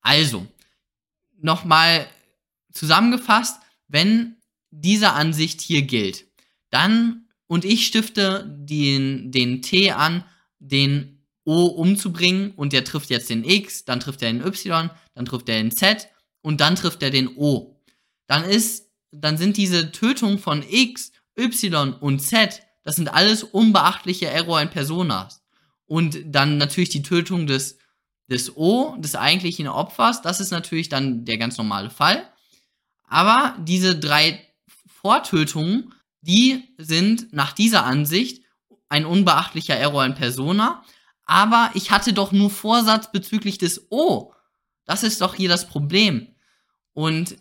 Also, 0.00 0.46
nochmal 1.40 2.06
zusammengefasst, 2.72 3.60
wenn 3.88 4.36
diese 4.70 5.12
Ansicht 5.12 5.60
hier 5.60 5.82
gilt, 5.82 6.26
dann 6.70 7.26
und 7.46 7.64
ich 7.64 7.86
stifte 7.86 8.44
den, 8.58 9.30
den 9.30 9.62
T 9.62 9.92
an, 9.92 10.24
den 10.58 11.24
O 11.44 11.66
umzubringen 11.66 12.50
und 12.52 12.72
der 12.72 12.84
trifft 12.84 13.08
jetzt 13.10 13.30
den 13.30 13.44
X, 13.44 13.84
dann 13.84 14.00
trifft 14.00 14.22
er 14.22 14.32
den 14.32 14.44
Y, 14.44 14.90
dann 15.14 15.24
trifft 15.24 15.48
er 15.48 15.62
den 15.62 15.70
Z 15.70 16.08
und 16.42 16.60
dann 16.60 16.74
trifft 16.74 17.02
er 17.02 17.10
den 17.10 17.36
O. 17.36 17.80
Dann 18.26 18.44
ist, 18.44 18.90
dann 19.12 19.38
sind 19.38 19.56
diese 19.56 19.92
Tötungen 19.92 20.40
von 20.40 20.64
X, 20.68 21.12
Y 21.38 21.92
und 21.94 22.20
Z, 22.20 22.62
das 22.82 22.96
sind 22.96 23.12
alles 23.12 23.44
unbeachtliche 23.44 24.26
Error 24.26 24.60
in 24.60 24.70
Personas. 24.70 25.42
Und 25.86 26.18
dann 26.26 26.58
natürlich 26.58 26.88
die 26.88 27.02
Tötung 27.02 27.46
des, 27.46 27.78
des 28.28 28.56
O, 28.56 28.96
des 28.98 29.14
eigentlichen 29.14 29.68
Opfers, 29.68 30.22
das 30.22 30.40
ist 30.40 30.50
natürlich 30.50 30.88
dann 30.88 31.24
der 31.24 31.38
ganz 31.38 31.58
normale 31.58 31.90
Fall. 31.90 32.28
Aber 33.08 33.56
diese 33.60 33.96
drei 33.96 34.40
Vortötungen 34.86 35.92
die 36.26 36.64
sind 36.76 37.32
nach 37.32 37.52
dieser 37.52 37.84
Ansicht 37.84 38.42
ein 38.88 39.06
unbeachtlicher 39.06 39.76
Error 39.76 40.04
in 40.04 40.14
Persona, 40.14 40.82
aber 41.24 41.70
ich 41.74 41.92
hatte 41.92 42.12
doch 42.12 42.32
nur 42.32 42.50
Vorsatz 42.50 43.12
bezüglich 43.12 43.58
des 43.58 43.86
O. 43.90 44.32
Das 44.84 45.04
ist 45.04 45.20
doch 45.20 45.34
hier 45.34 45.48
das 45.48 45.68
Problem. 45.68 46.34
Und 46.92 47.36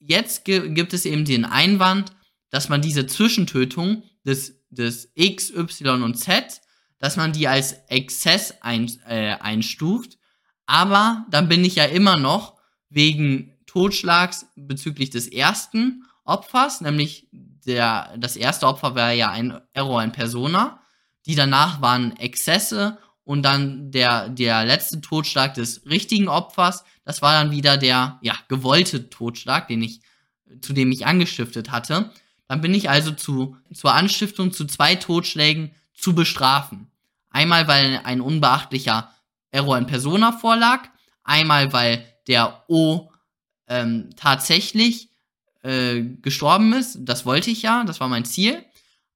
jetzt 0.00 0.44
gibt 0.44 0.92
es 0.92 1.04
eben 1.04 1.24
den 1.24 1.44
Einwand, 1.44 2.12
dass 2.50 2.68
man 2.68 2.82
diese 2.82 3.06
Zwischentötung 3.06 4.02
des, 4.24 4.60
des 4.70 5.10
X, 5.14 5.50
Y 5.50 6.02
und 6.02 6.16
Z, 6.16 6.60
dass 7.00 7.16
man 7.16 7.32
die 7.32 7.48
als 7.48 7.72
Exzess 7.88 8.54
ein, 8.60 8.88
äh, 9.08 9.32
einstuft. 9.40 10.18
Aber 10.66 11.26
dann 11.30 11.48
bin 11.48 11.64
ich 11.64 11.74
ja 11.74 11.86
immer 11.86 12.16
noch 12.16 12.60
wegen 12.88 13.56
Totschlags 13.66 14.46
bezüglich 14.54 15.10
des 15.10 15.26
ersten 15.26 16.04
Opfers, 16.24 16.80
nämlich 16.80 17.28
der, 17.32 18.14
das 18.18 18.36
erste 18.36 18.66
Opfer 18.66 18.94
war 18.94 19.12
ja 19.12 19.30
ein 19.30 19.60
Error 19.72 20.02
in 20.02 20.12
Persona. 20.12 20.80
Die 21.26 21.34
danach 21.34 21.80
waren 21.80 22.16
Exzesse 22.16 22.98
und 23.24 23.42
dann 23.42 23.90
der, 23.90 24.28
der 24.28 24.64
letzte 24.64 25.00
Totschlag 25.00 25.54
des 25.54 25.86
richtigen 25.86 26.28
Opfers, 26.28 26.84
das 27.04 27.22
war 27.22 27.32
dann 27.32 27.50
wieder 27.50 27.76
der, 27.76 28.18
ja, 28.22 28.34
gewollte 28.48 29.10
Totschlag, 29.10 29.68
den 29.68 29.82
ich, 29.82 30.00
zu 30.60 30.72
dem 30.72 30.90
ich 30.92 31.06
angestiftet 31.06 31.70
hatte. 31.70 32.10
Dann 32.48 32.60
bin 32.60 32.74
ich 32.74 32.90
also 32.90 33.12
zu, 33.12 33.56
zur 33.72 33.94
Anstiftung 33.94 34.52
zu 34.52 34.64
zwei 34.66 34.96
Totschlägen 34.96 35.72
zu 35.94 36.14
bestrafen. 36.14 36.89
Einmal, 37.30 37.68
weil 37.68 38.00
ein 38.04 38.20
unbeachtlicher 38.20 39.10
Error 39.50 39.78
in 39.78 39.86
Persona 39.86 40.32
vorlag, 40.32 40.88
einmal, 41.24 41.72
weil 41.72 42.04
der 42.26 42.64
O 42.68 43.10
ähm, 43.68 44.10
tatsächlich 44.16 45.10
äh, 45.62 46.02
gestorben 46.22 46.72
ist. 46.72 46.98
Das 47.00 47.26
wollte 47.26 47.50
ich 47.50 47.62
ja, 47.62 47.84
das 47.84 48.00
war 48.00 48.08
mein 48.08 48.24
Ziel. 48.24 48.64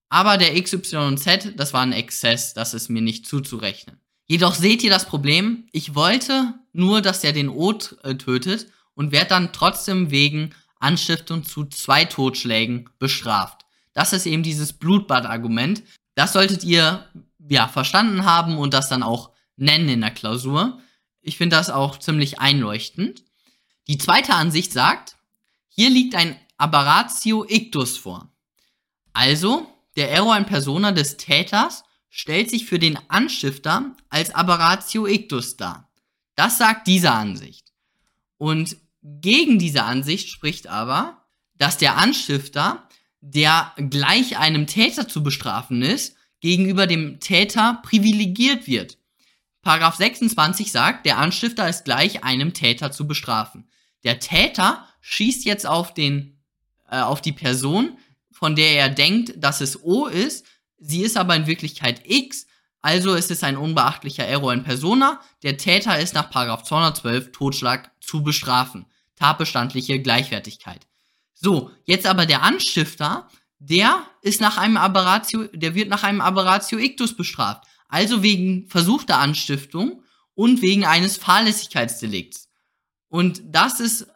Aber 0.09 0.39
der 0.39 0.61
XYZ, 0.61 1.57
das 1.57 1.73
war 1.73 1.83
ein 1.83 1.93
Exzess, 1.93 2.55
das 2.55 2.75
ist 2.75 2.89
mir 2.89 3.03
nicht 3.03 3.27
zuzurechnen. 3.27 3.99
Jedoch 4.27 4.55
seht 4.55 4.83
ihr 4.83 4.91
das 4.91 5.07
Problem, 5.07 5.67
ich 5.73 5.95
wollte 5.95 6.55
nur, 6.73 7.03
dass 7.03 7.25
er 7.25 7.33
den 7.33 7.49
O 7.49 7.73
äh, 8.03 8.15
tötet 8.15 8.69
und 8.95 9.13
wird 9.13 9.31
dann 9.31 9.53
trotzdem 9.53 10.11
wegen 10.11 10.55
Anstiftung 10.79 11.45
zu 11.45 11.65
zwei 11.65 12.05
Totschlägen 12.05 12.89
bestraft. 12.99 13.63
Das 13.93 14.13
ist 14.13 14.27
eben 14.27 14.43
dieses 14.43 14.73
Blutbad-Argument. 14.73 15.83
Das 16.15 16.33
solltet 16.33 16.65
ihr 16.65 17.09
ja 17.49 17.69
verstanden 17.69 18.25
haben 18.25 18.59
und 18.59 18.75
das 18.75 18.89
dann 18.89 19.03
auch 19.03 19.31
nennen 19.57 19.89
in 19.89 20.01
der 20.01 20.11
Klausur. 20.11 20.81
Ich 21.21 21.37
finde 21.37 21.57
das 21.57 21.71
auch 21.71 21.99
ziemlich 21.99 22.39
einleuchtend. 22.39 23.25
Die 23.87 23.99
zweite 23.99 24.35
Ansicht 24.35 24.73
sagt, 24.73 25.17
hier 25.69 25.91
liegt 25.91 26.15
ein 26.15 26.39
Aberratio 26.57 27.45
ictus 27.49 27.97
vor. 27.97 28.31
Also, 29.13 29.67
der 29.97 30.11
Error 30.11 30.37
in 30.37 30.47
persona 30.47 30.93
des 30.93 31.17
Täters 31.17 31.85
stellt 32.09 32.51
sich 32.51 32.65
für 32.65 32.79
den 32.79 32.99
Anstifter 33.09 33.95
als 34.09 34.35
Aberratio 34.35 35.07
ictus 35.07 35.57
dar. 35.57 35.91
Das 36.37 36.59
sagt 36.59 36.87
diese 36.87 37.11
Ansicht. 37.11 37.73
Und 38.39 38.77
gegen 39.03 39.59
diese 39.59 39.85
Ansicht 39.85 40.29
spricht 40.29 40.67
aber, 40.67 41.25
dass 41.57 41.77
der 41.77 41.97
Anstifter, 41.97 42.89
der 43.21 43.73
gleich 43.77 44.39
einem 44.39 44.67
Täter 44.67 45.09
zu 45.09 45.23
bestrafen 45.23 45.83
ist, 45.83 46.17
gegenüber 46.45 46.87
dem 46.87 47.21
Täter 47.21 47.81
privilegiert 47.83 48.67
wird. 48.67 48.99
Paragraph 49.63 49.95
26 49.95 50.71
sagt, 50.71 51.07
der 51.07 51.17
Anstifter 51.17 51.67
ist 51.67 51.87
gleich 51.87 52.23
einem 52.23 52.53
Täter 52.53 52.93
zu 52.93 53.07
bestrafen. 53.07 53.67
Der 54.03 54.19
Täter 54.19 54.87
schießt 55.01 55.47
jetzt 55.47 55.67
auf 55.67 55.95
den, 55.95 56.39
äh, 56.91 57.01
auf 57.01 57.23
die 57.23 57.33
Person, 57.33 57.97
von 58.31 58.57
der 58.57 58.73
er 58.73 58.91
denkt, 58.91 59.33
dass 59.39 59.63
es 59.63 59.83
O 59.83 60.05
ist. 60.05 60.45
Sie 60.77 61.01
ist 61.01 61.17
aber 61.17 61.35
in 61.35 61.47
Wirklichkeit 61.47 62.03
X. 62.05 62.47
Also 62.83 63.15
ist 63.15 63.31
es 63.31 63.43
ein 63.43 63.57
unbeachtlicher 63.57 64.27
Error 64.27 64.53
in 64.53 64.65
persona. 64.65 65.23
Der 65.45 65.57
Täter 65.57 65.99
ist 65.99 66.13
nach 66.13 66.29
Paragraph 66.29 66.65
212 66.65 67.33
Totschlag 67.33 67.91
zu 68.03 68.23
bestrafen. 68.23 68.85
Tatbestandliche 69.17 69.99
Gleichwertigkeit. 69.99 70.87
So, 71.33 71.71
jetzt 71.87 72.07
aber 72.07 72.27
der 72.27 72.43
Anstifter, 72.43 73.31
der 73.67 74.07
ist 74.23 74.41
nach 74.41 74.59
einem 74.59 74.77
Aberratio, 74.77 75.45
der 75.53 75.75
wird 75.75 75.89
nach 75.89 76.03
einem 76.03 76.21
Aberratio 76.21 76.79
ictus 76.79 77.17
bestraft. 77.17 77.65
Also 77.89 78.23
wegen 78.23 78.67
versuchter 78.69 79.19
Anstiftung 79.19 80.03
und 80.35 80.63
wegen 80.63 80.85
eines 80.85 81.17
Fahrlässigkeitsdelikts. 81.17 82.49
Und 83.09 83.43
das 83.47 83.81
ist 83.81 84.07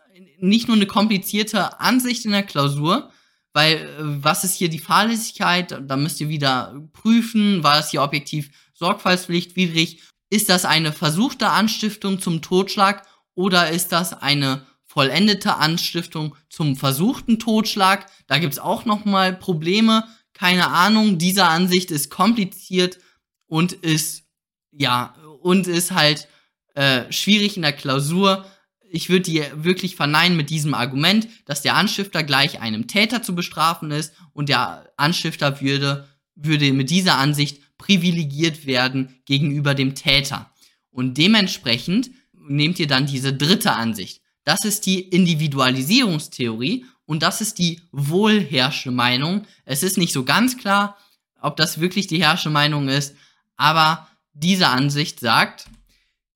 nicht 0.40 0.68
nur 0.68 0.76
eine 0.76 0.86
komplizierte 0.86 1.80
Ansicht 1.80 2.24
in 2.24 2.32
der 2.32 2.42
Klausur, 2.42 3.10
weil 3.52 3.76
äh, 3.76 3.88
was 3.98 4.44
ist 4.44 4.54
hier 4.54 4.68
die 4.68 4.78
Fahrlässigkeit? 4.78 5.80
Da 5.86 5.96
müsst 5.96 6.20
ihr 6.20 6.28
wieder 6.28 6.80
prüfen, 6.92 7.62
war 7.62 7.76
das 7.76 7.90
hier 7.90 8.02
objektiv 8.02 8.50
sorgfaltspflichtwidrig? 8.74 10.02
Ist 10.30 10.48
das 10.48 10.64
eine 10.64 10.92
versuchte 10.92 11.48
Anstiftung 11.48 12.20
zum 12.20 12.42
Totschlag 12.42 13.06
oder 13.34 13.70
ist 13.70 13.92
das 13.92 14.12
eine 14.12 14.66
vollendete 14.98 15.58
Anstiftung 15.58 16.34
zum 16.50 16.74
versuchten 16.74 17.38
Totschlag? 17.38 18.06
Da 18.26 18.40
gibt's 18.40 18.58
auch 18.58 18.84
nochmal 18.84 19.32
Probleme. 19.32 20.02
Keine 20.32 20.70
Ahnung, 20.70 21.18
diese 21.18 21.44
Ansicht 21.44 21.92
ist 21.92 22.10
kompliziert 22.10 22.98
und 23.46 23.72
ist, 23.72 24.24
ja, 24.72 25.14
und 25.40 25.68
ist 25.68 25.92
halt 25.92 26.26
äh, 26.74 27.12
schwierig 27.12 27.54
in 27.54 27.62
der 27.62 27.74
Klausur. 27.74 28.44
Ich 28.90 29.08
würde 29.08 29.22
die 29.30 29.44
wirklich 29.54 29.94
verneinen 29.94 30.36
mit 30.36 30.50
diesem 30.50 30.74
Argument, 30.74 31.28
dass 31.44 31.62
der 31.62 31.76
Anstifter 31.76 32.24
gleich 32.24 32.60
einem 32.60 32.88
Täter 32.88 33.22
zu 33.22 33.36
bestrafen 33.36 33.92
ist 33.92 34.14
und 34.32 34.48
der 34.48 34.92
Anstifter 34.96 35.60
würde, 35.60 36.08
würde 36.34 36.72
mit 36.72 36.90
dieser 36.90 37.18
Ansicht 37.18 37.62
privilegiert 37.78 38.66
werden 38.66 39.20
gegenüber 39.26 39.76
dem 39.76 39.94
Täter. 39.94 40.50
Und 40.90 41.18
dementsprechend 41.18 42.10
nehmt 42.32 42.80
ihr 42.80 42.88
dann 42.88 43.06
diese 43.06 43.32
dritte 43.32 43.74
Ansicht. 43.74 44.22
Das 44.48 44.64
ist 44.64 44.86
die 44.86 45.00
Individualisierungstheorie 45.00 46.86
und 47.04 47.22
das 47.22 47.42
ist 47.42 47.58
die 47.58 47.82
wohlherrschende 47.92 48.96
Meinung. 48.96 49.46
Es 49.66 49.82
ist 49.82 49.98
nicht 49.98 50.14
so 50.14 50.24
ganz 50.24 50.56
klar, 50.56 50.96
ob 51.42 51.58
das 51.58 51.80
wirklich 51.80 52.06
die 52.06 52.24
herrschende 52.24 52.54
Meinung 52.54 52.88
ist, 52.88 53.14
aber 53.58 54.08
diese 54.32 54.68
Ansicht 54.68 55.20
sagt, 55.20 55.66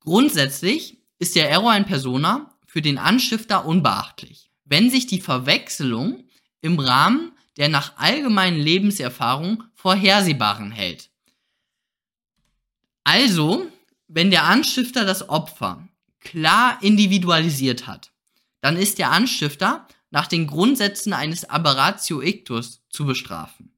grundsätzlich 0.01 0.99
ist 1.21 1.37
der 1.37 1.49
Error 1.49 1.75
in 1.75 1.87
Persona 1.87 2.55
für 2.67 2.83
den 2.83 2.99
Anstifter 2.99 3.65
unbeachtlich, 3.65 4.51
wenn 4.67 4.91
sich 4.91 5.07
die 5.07 5.23
Verwechslung 5.23 6.25
im 6.61 6.79
Rahmen 6.79 7.33
der 7.57 7.71
nach 7.71 7.97
allgemeinen 7.97 8.61
Lebenserfahrung 8.61 9.65
vorhersehbaren 9.75 10.71
hält. 10.71 11.09
Also, 13.05 13.67
wenn 14.07 14.31
der 14.31 14.45
Anstifter 14.45 15.07
das 15.07 15.31
Opfer 15.31 15.89
klar 16.23 16.79
individualisiert 16.83 17.87
hat, 17.87 18.13
dann 18.61 18.77
ist 18.77 18.99
der 18.99 19.11
Anstifter 19.11 19.87
nach 20.11 20.27
den 20.27 20.47
Grundsätzen 20.47 21.13
eines 21.13 21.49
Aberratio 21.49 22.21
ictus 22.21 22.83
zu 22.91 23.07
bestrafen. 23.07 23.77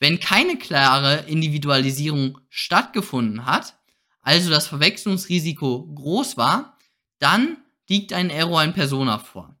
Wenn 0.00 0.20
keine 0.20 0.56
klare 0.56 1.24
Individualisierung 1.26 2.38
stattgefunden 2.48 3.46
hat, 3.46 3.76
also 4.20 4.50
das 4.50 4.66
Verwechslungsrisiko 4.66 5.86
groß 5.94 6.36
war, 6.36 6.78
dann 7.18 7.58
liegt 7.88 8.12
ein 8.12 8.30
Error 8.30 8.62
in 8.62 8.74
Persona 8.74 9.18
vor. 9.18 9.56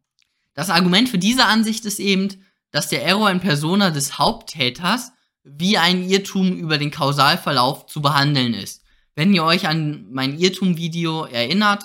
Das 0.54 0.70
Argument 0.70 1.08
für 1.08 1.18
diese 1.18 1.44
Ansicht 1.44 1.84
ist 1.84 1.98
eben, 1.98 2.28
dass 2.70 2.88
der 2.88 3.04
Error 3.04 3.30
in 3.30 3.40
Persona 3.40 3.90
des 3.90 4.18
Haupttäters 4.18 5.12
wie 5.44 5.78
ein 5.78 6.08
Irrtum 6.08 6.56
über 6.56 6.78
den 6.78 6.90
Kausalverlauf 6.90 7.86
zu 7.86 8.02
behandeln 8.02 8.54
ist. 8.54 8.82
Wenn 9.14 9.32
ihr 9.34 9.44
euch 9.44 9.66
an 9.66 10.06
mein 10.10 10.38
Irrtum-Video 10.38 11.24
erinnert, 11.24 11.84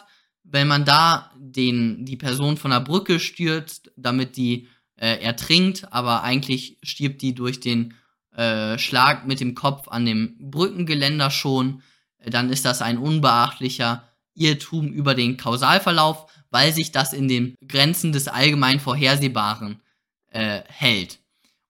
wenn 0.53 0.67
man 0.67 0.85
da 0.85 1.31
den, 1.35 2.05
die 2.05 2.15
Person 2.15 2.57
von 2.57 2.69
der 2.69 2.79
Brücke 2.79 3.19
stürzt, 3.19 3.91
damit 3.97 4.37
die 4.37 4.67
äh, 4.95 5.19
ertrinkt, 5.19 5.91
aber 5.91 6.21
eigentlich 6.21 6.77
stirbt 6.83 7.23
die 7.23 7.33
durch 7.33 7.59
den 7.59 7.95
äh, 8.35 8.77
Schlag 8.77 9.25
mit 9.25 9.39
dem 9.39 9.55
Kopf 9.55 9.87
an 9.87 10.05
dem 10.05 10.37
Brückengeländer 10.39 11.31
schon, 11.31 11.81
äh, 12.19 12.29
dann 12.29 12.51
ist 12.51 12.65
das 12.65 12.83
ein 12.83 12.99
unbeachtlicher 12.99 14.07
Irrtum 14.35 14.93
über 14.93 15.15
den 15.15 15.37
Kausalverlauf, 15.37 16.31
weil 16.51 16.71
sich 16.71 16.91
das 16.91 17.13
in 17.13 17.27
den 17.27 17.55
Grenzen 17.67 18.11
des 18.11 18.27
allgemein 18.27 18.79
Vorhersehbaren 18.79 19.81
äh, 20.27 20.61
hält. 20.67 21.17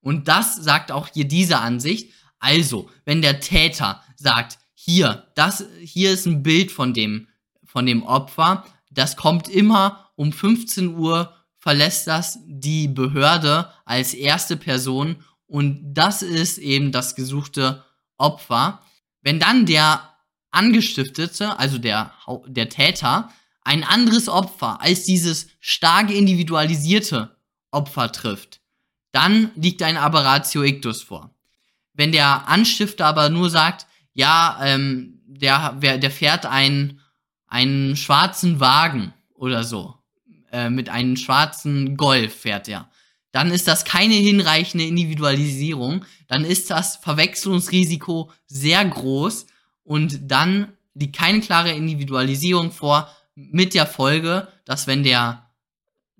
Und 0.02 0.28
das 0.28 0.58
sagt 0.58 0.91
auch 0.91 1.08
hier 1.08 1.26
diese 1.26 1.60
Ansicht. 1.60 2.12
Also, 2.38 2.89
wenn 3.06 3.22
der 3.22 3.39
Täter 3.39 4.04
sagt, 4.17 4.60
hier, 4.74 5.32
das, 5.36 5.65
hier 5.82 6.12
ist 6.12 6.26
ein 6.26 6.43
Bild 6.43 6.69
von 6.69 6.93
dem, 6.93 7.30
von 7.74 7.88
dem 7.88 8.04
Opfer, 8.04 8.64
das 8.92 9.18
kommt 9.18 9.50
immer 9.50 10.12
um 10.16 10.32
15 10.32 10.96
Uhr, 10.96 11.34
verlässt 11.58 12.06
das 12.06 12.38
die 12.46 12.88
Behörde 12.88 13.68
als 13.84 14.14
erste 14.14 14.58
Person 14.58 15.24
und 15.48 15.96
das 15.96 16.22
ist 16.22 16.60
eben 16.60 16.92
das 16.92 17.16
gesuchte 17.16 17.84
Opfer. 18.20 18.84
Wenn 19.22 19.40
dann 19.40 19.66
der 19.66 20.08
Angestiftete, 20.52 21.58
also 21.58 21.80
der, 21.80 22.14
der 22.46 22.70
Täter, 22.70 23.30
ein 23.62 23.84
anderes 23.84 24.30
Opfer 24.30 24.80
als 24.80 25.04
dieses 25.06 25.48
stark 25.60 26.12
individualisierte 26.12 27.36
Opfer 27.72 28.12
trifft, 28.12 28.62
dann 29.12 29.50
liegt 29.56 29.82
ein 29.82 29.98
Aberratio 29.98 30.62
ictus 30.62 31.02
vor. 31.02 31.34
Wenn 31.94 32.12
der 32.12 32.48
Anstifter 32.48 33.08
aber 33.08 33.30
nur 33.30 33.50
sagt, 33.50 33.88
ja, 34.14 34.60
ähm, 34.62 35.22
der, 35.26 35.72
der 35.74 36.12
fährt 36.12 36.46
einen, 36.46 37.00
einen 37.54 37.96
schwarzen 37.96 38.60
Wagen 38.60 39.13
oder 39.36 39.63
so, 39.63 39.94
äh, 40.52 40.72
mit 40.72 40.89
einem 40.89 41.16
schwarzen 41.16 41.98
Golf 41.98 42.34
fährt 42.34 42.68
er, 42.68 42.89
dann 43.32 43.52
ist 43.52 43.68
das 43.68 43.86
keine 43.86 44.16
hinreichende 44.16 44.86
Individualisierung, 44.86 46.04
dann 46.28 46.46
ist 46.46 46.72
das 46.72 46.96
Verwechslungsrisiko 46.98 48.32
sehr 48.48 48.84
groß 48.84 49.46
und 49.84 50.32
dann 50.32 50.74
liegt 50.96 51.16
keine 51.16 51.42
klare 51.42 51.72
Individualisierung 51.72 52.72
vor 52.72 53.08
mit 53.36 53.76
der 53.76 53.86
Folge, 53.86 54.48
dass 54.66 54.88
wenn 54.88 55.04
der 55.04 55.52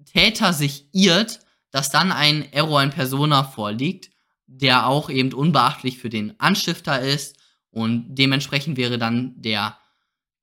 Täter 0.06 0.54
sich 0.54 0.86
irrt, 0.92 1.40
dass 1.72 1.90
dann 1.90 2.12
ein 2.12 2.52
Error 2.54 2.84
in 2.84 2.92
Persona 2.92 3.44
vorliegt, 3.44 4.12
der 4.46 4.86
auch 4.86 5.10
eben 5.10 5.34
unbeachtlich 5.34 5.98
für 5.98 6.10
den 6.10 6.40
Anstifter 6.40 7.00
ist 7.00 7.38
und 7.72 8.14
dementsprechend 8.14 8.78
wäre 8.78 9.00
dann 9.00 9.34
der, 9.42 9.80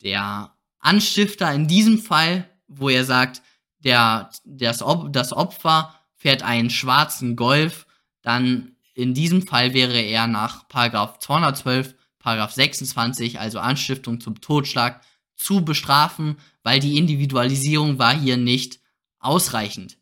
der 0.03 0.53
Anstifter 0.81 1.53
in 1.53 1.69
diesem 1.69 1.99
Fall, 1.99 2.49
wo 2.67 2.89
er 2.89 3.05
sagt, 3.05 3.43
der, 3.79 4.31
das, 4.45 4.85
das 5.11 5.33
Opfer 5.33 5.95
fährt 6.17 6.43
einen 6.43 6.71
schwarzen 6.71 7.37
Golf, 7.37 7.87
dann 8.23 8.77
in 8.95 9.15
diesem 9.15 9.47
Fall 9.47 9.73
wäre 9.73 10.01
er 10.01 10.27
nach 10.27 10.69
Paragraph 10.69 11.19
212, 11.21 11.95
Paragraph 12.19 12.53
26, 12.53 13.41
also 13.41 13.59
Anstiftung 13.59 14.21
zum 14.21 14.41
Totschlag, 14.41 15.01
zu 15.37 15.65
bestrafen, 15.65 16.37
weil 16.63 16.81
die 16.81 16.99
Individualisierung 16.99 17.99
war 17.99 18.15
hier 18.15 18.37
nicht 18.37 18.81
ausreichend. 19.19 19.97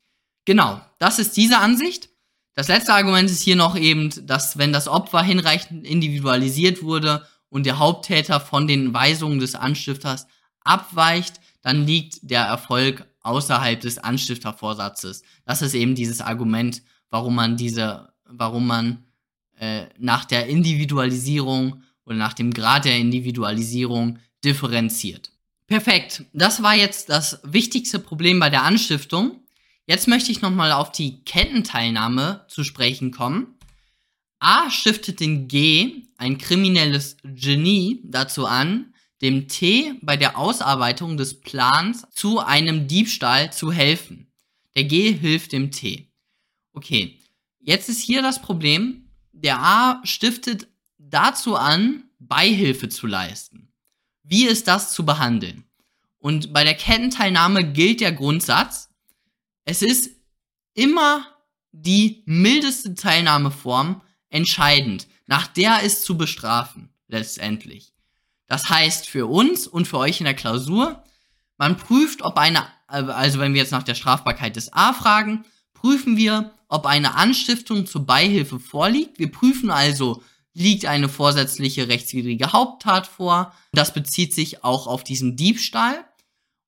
Genau, 0.45 0.81
das 0.99 1.19
ist 1.19 1.37
diese 1.37 1.59
Ansicht. 1.59 2.09
Das 2.55 2.67
letzte 2.67 2.93
Argument 2.93 3.31
ist 3.31 3.43
hier 3.43 3.55
noch 3.55 3.77
eben, 3.77 4.11
dass 4.27 4.59
wenn 4.59 4.73
das 4.73 4.89
Opfer 4.89 5.23
hinreichend 5.23 5.87
individualisiert 5.87 6.83
wurde 6.83 7.25
und 7.51 7.67
der 7.67 7.79
Haupttäter 7.79 8.41
von 8.41 8.67
den 8.67 8.93
Weisungen 8.93 9.39
des 9.39 9.55
Anstifters 9.55 10.27
abweicht, 10.69 11.41
dann 11.63 11.87
liegt 11.87 12.19
der 12.23 12.43
Erfolg 12.43 13.07
außerhalb 13.23 13.81
des 13.81 13.99
Anstiftervorsatzes. 13.99 15.23
Das 15.45 15.63
ist 15.63 15.75
eben 15.75 15.95
dieses 15.95 16.21
Argument, 16.21 16.83
warum 17.11 17.35
man 17.35 17.57
diese, 17.57 18.13
warum 18.25 18.67
man 18.67 19.05
äh, 19.59 19.87
nach 19.99 20.25
der 20.25 20.47
Individualisierung 20.47 21.83
oder 22.05 22.17
nach 22.17 22.33
dem 22.33 22.53
Grad 22.53 22.85
der 22.85 22.97
Individualisierung 22.97 24.19
differenziert. 24.45 25.31
Perfekt. 25.67 26.25
Das 26.33 26.63
war 26.63 26.75
jetzt 26.75 27.11
das 27.11 27.41
wichtigste 27.43 27.99
Problem 27.99 28.41
bei 28.41 28.49
der 28.49 28.63
Anstiftung. 28.63 29.43
Jetzt 29.87 30.09
möchte 30.09 30.33
ich 30.33 30.41
nochmal 30.41 30.73
auf 30.73 30.93
die 30.93 31.25
Kettenteilnahme 31.25 32.45
zu 32.49 32.65
sprechen 32.65 33.11
kommen. 33.11 33.59
A 34.39 34.71
stiftet 34.71 35.21
den 35.21 35.49
G, 35.49 36.05
ein 36.17 36.39
kriminelles 36.39 37.17
Genie, 37.25 38.01
dazu 38.05 38.47
an, 38.47 38.95
dem 39.23 39.49
T 39.49 39.95
bei 40.03 40.17
der 40.17 40.39
Ausarbeitung 40.39 41.17
des 41.17 41.41
Plans 41.41 42.07
zu 42.11 42.41
einem 42.41 42.87
Diebstahl 42.87 43.53
zu 43.53 43.73
helfen. 43.73 44.33
Der 44.77 44.85
G 44.85 45.13
hilft 45.13 45.53
dem 45.53 45.71
T. 45.71 46.13
Okay, 46.73 47.19
jetzt 47.59 47.89
ist 47.89 48.01
hier 48.01 48.23
das 48.23 48.41
Problem, 48.41 49.11
der 49.33 49.59
A 49.61 50.01
stiftet 50.05 50.69
dazu 50.99 51.57
an, 51.57 52.05
Beihilfe 52.19 52.89
zu 52.89 53.07
leisten. 53.07 53.73
Wie 54.23 54.47
ist 54.47 54.69
das 54.69 54.93
zu 54.93 55.05
behandeln? 55.05 55.65
Und 56.19 56.53
bei 56.53 56.65
der 56.65 56.75
Kettenteilnahme 56.75 57.73
gilt 57.73 58.01
der 58.01 58.13
Grundsatz, 58.13 58.91
es 59.65 59.83
ist 59.83 60.11
immer 60.75 61.27
die 61.73 62.23
mildeste 62.27 62.95
Teilnahmeform 62.95 64.03
entscheidend. 64.31 65.07
Nach 65.27 65.47
der 65.47 65.83
ist 65.83 66.05
zu 66.05 66.17
bestrafen, 66.17 66.91
letztendlich. 67.07 67.93
Das 68.49 68.69
heißt 68.69 69.09
für 69.09 69.27
uns 69.27 69.67
und 69.67 69.87
für 69.87 69.99
euch 69.99 70.21
in 70.21 70.25
der 70.25 70.35
Klausur, 70.35 71.05
man 71.59 71.77
prüft, 71.77 72.23
ob 72.23 72.39
eine, 72.39 72.67
also 72.87 73.39
wenn 73.39 73.53
wir 73.53 73.61
jetzt 73.61 73.73
nach 73.73 73.83
der 73.83 73.95
Strafbarkeit 73.95 74.57
des 74.57 74.73
A 74.73 74.93
fragen, 74.93 75.45
prüfen 75.75 76.17
wir, 76.17 76.53
ob 76.69 76.87
eine 76.87 77.15
Anstiftung 77.15 77.87
zur 77.87 78.05
Beihilfe 78.07 78.59
vorliegt. 78.59 79.19
Wir 79.19 79.31
prüfen 79.31 79.71
also, 79.71 80.23
liegt 80.55 80.87
eine 80.87 81.09
vorsätzliche 81.09 81.89
rechtswidrige 81.89 82.53
Haupttat 82.53 83.07
vor. 83.07 83.53
Das 83.73 83.93
bezieht 83.93 84.35
sich 84.35 84.65
auch 84.65 84.87
auf 84.87 85.05
diesen 85.05 85.37
Diebstahl. 85.37 86.05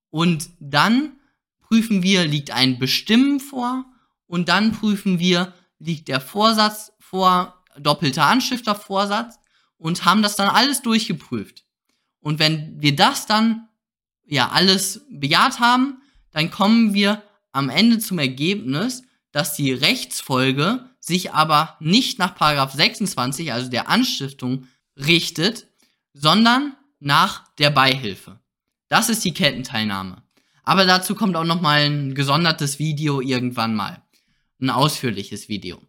Und 0.09 0.49
dann 0.59 1.13
prüfen 1.59 2.03
wir, 2.03 2.25
liegt 2.25 2.51
ein 2.51 2.79
Bestimmen 2.79 3.39
vor. 3.39 3.85
Und 4.27 4.49
dann 4.49 4.71
prüfen 4.71 5.19
wir, 5.19 5.53
liegt 5.79 6.07
der 6.07 6.21
Vorsatz 6.21 6.93
vor, 6.99 7.63
doppelter 7.77 8.25
Anstiftervorsatz. 8.25 9.39
Und 9.77 10.05
haben 10.05 10.21
das 10.21 10.35
dann 10.35 10.47
alles 10.47 10.81
durchgeprüft. 10.81 11.65
Und 12.21 12.39
wenn 12.39 12.81
wir 12.81 12.95
das 12.95 13.25
dann 13.25 13.67
ja 14.25 14.49
alles 14.49 15.05
bejaht 15.09 15.59
haben, 15.59 16.01
dann 16.31 16.51
kommen 16.51 16.93
wir 16.93 17.21
am 17.51 17.69
Ende 17.69 17.99
zum 17.99 18.19
Ergebnis, 18.19 19.03
dass 19.31 19.55
die 19.55 19.73
Rechtsfolge 19.73 20.89
sich 20.99 21.33
aber 21.33 21.77
nicht 21.79 22.19
nach 22.19 22.35
Paragraph 22.35 22.73
26, 22.73 23.51
also 23.51 23.69
der 23.69 23.89
Anstiftung, 23.89 24.67
richtet, 24.95 25.67
sondern 26.13 26.75
nach 26.99 27.47
der 27.55 27.71
Beihilfe. 27.71 28.39
Das 28.87 29.09
ist 29.09 29.23
die 29.25 29.33
Kettenteilnahme. 29.33 30.23
Aber 30.63 30.85
dazu 30.85 31.15
kommt 31.15 31.35
auch 31.35 31.43
noch 31.43 31.61
mal 31.61 31.81
ein 31.81 32.13
gesondertes 32.13 32.77
Video 32.77 33.19
irgendwann 33.19 33.75
mal. 33.75 34.01
Ein 34.61 34.69
ausführliches 34.69 35.49
Video. 35.49 35.81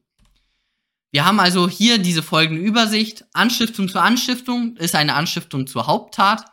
Wir 1.13 1.27
haben 1.27 1.41
also 1.41 1.69
hier 1.69 1.99
diese 1.99 2.23
folgende 2.23 2.63
Übersicht. 2.63 3.27
Anstiftung 3.35 3.87
zur 3.87 4.03
Anstiftung 4.03 4.77
ist 4.79 4.95
eine 4.95 5.15
Anstiftung 5.15 5.67
zur 5.67 5.87
Haupttat. 5.87 6.47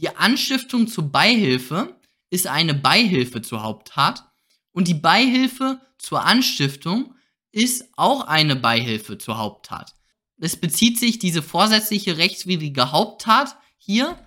Die 0.00 0.08
Anstiftung 0.08 0.88
zur 0.88 1.12
Beihilfe 1.12 1.94
ist 2.28 2.48
eine 2.48 2.74
Beihilfe 2.74 3.40
zur 3.40 3.62
Haupttat. 3.62 4.24
Und 4.72 4.88
die 4.88 4.94
Beihilfe 4.94 5.80
zur 5.96 6.24
Anstiftung 6.24 7.14
ist 7.52 7.88
auch 7.96 8.26
eine 8.26 8.56
Beihilfe 8.56 9.16
zur 9.16 9.38
Haupttat. 9.38 9.94
Es 10.38 10.56
bezieht 10.56 10.98
sich 10.98 11.20
diese 11.20 11.42
vorsätzliche 11.42 12.16
rechtswidrige 12.16 12.90
Haupttat 12.90 13.56
hier. 13.76 14.18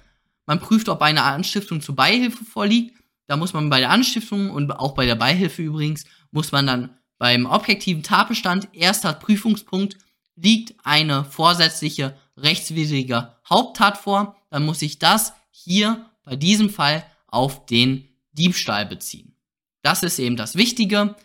Man 0.45 0.61
prüft, 0.61 0.87
ob 0.87 1.01
eine 1.01 1.23
Anstiftung 1.23 1.81
zur 1.81 1.97
Beihilfe 1.97 2.45
vorliegt. 2.45 2.97
Da 3.27 3.35
muss 3.35 3.51
man 3.51 3.69
bei 3.69 3.79
der 3.79 3.89
Anstiftung 3.89 4.49
und 4.49 4.71
auch 4.71 4.93
bei 4.93 5.05
der 5.05 5.15
Beihilfe 5.15 5.61
übrigens, 5.61 6.05
muss 6.31 6.53
man 6.53 6.67
dann 6.67 6.97
beim 7.23 7.45
objektiven 7.45 8.03
Tatbestand, 8.03 8.67
erster 8.73 9.13
Prüfungspunkt, 9.13 9.95
liegt 10.35 10.75
eine 10.83 11.23
vorsätzliche 11.23 12.17
rechtswidrige 12.35 13.37
Haupttat 13.49 13.97
vor, 13.97 14.35
dann 14.49 14.65
muss 14.65 14.81
ich 14.81 14.99
das 14.99 15.31
hier 15.49 16.05
bei 16.25 16.35
diesem 16.35 16.69
Fall 16.69 17.05
auf 17.27 17.65
den 17.65 18.09
Diebstahl 18.33 18.85
beziehen. 18.85 19.37
Das 19.83 20.03
ist 20.03 20.19
eben 20.19 20.35
das 20.35 20.57
Wichtige. 20.57 21.15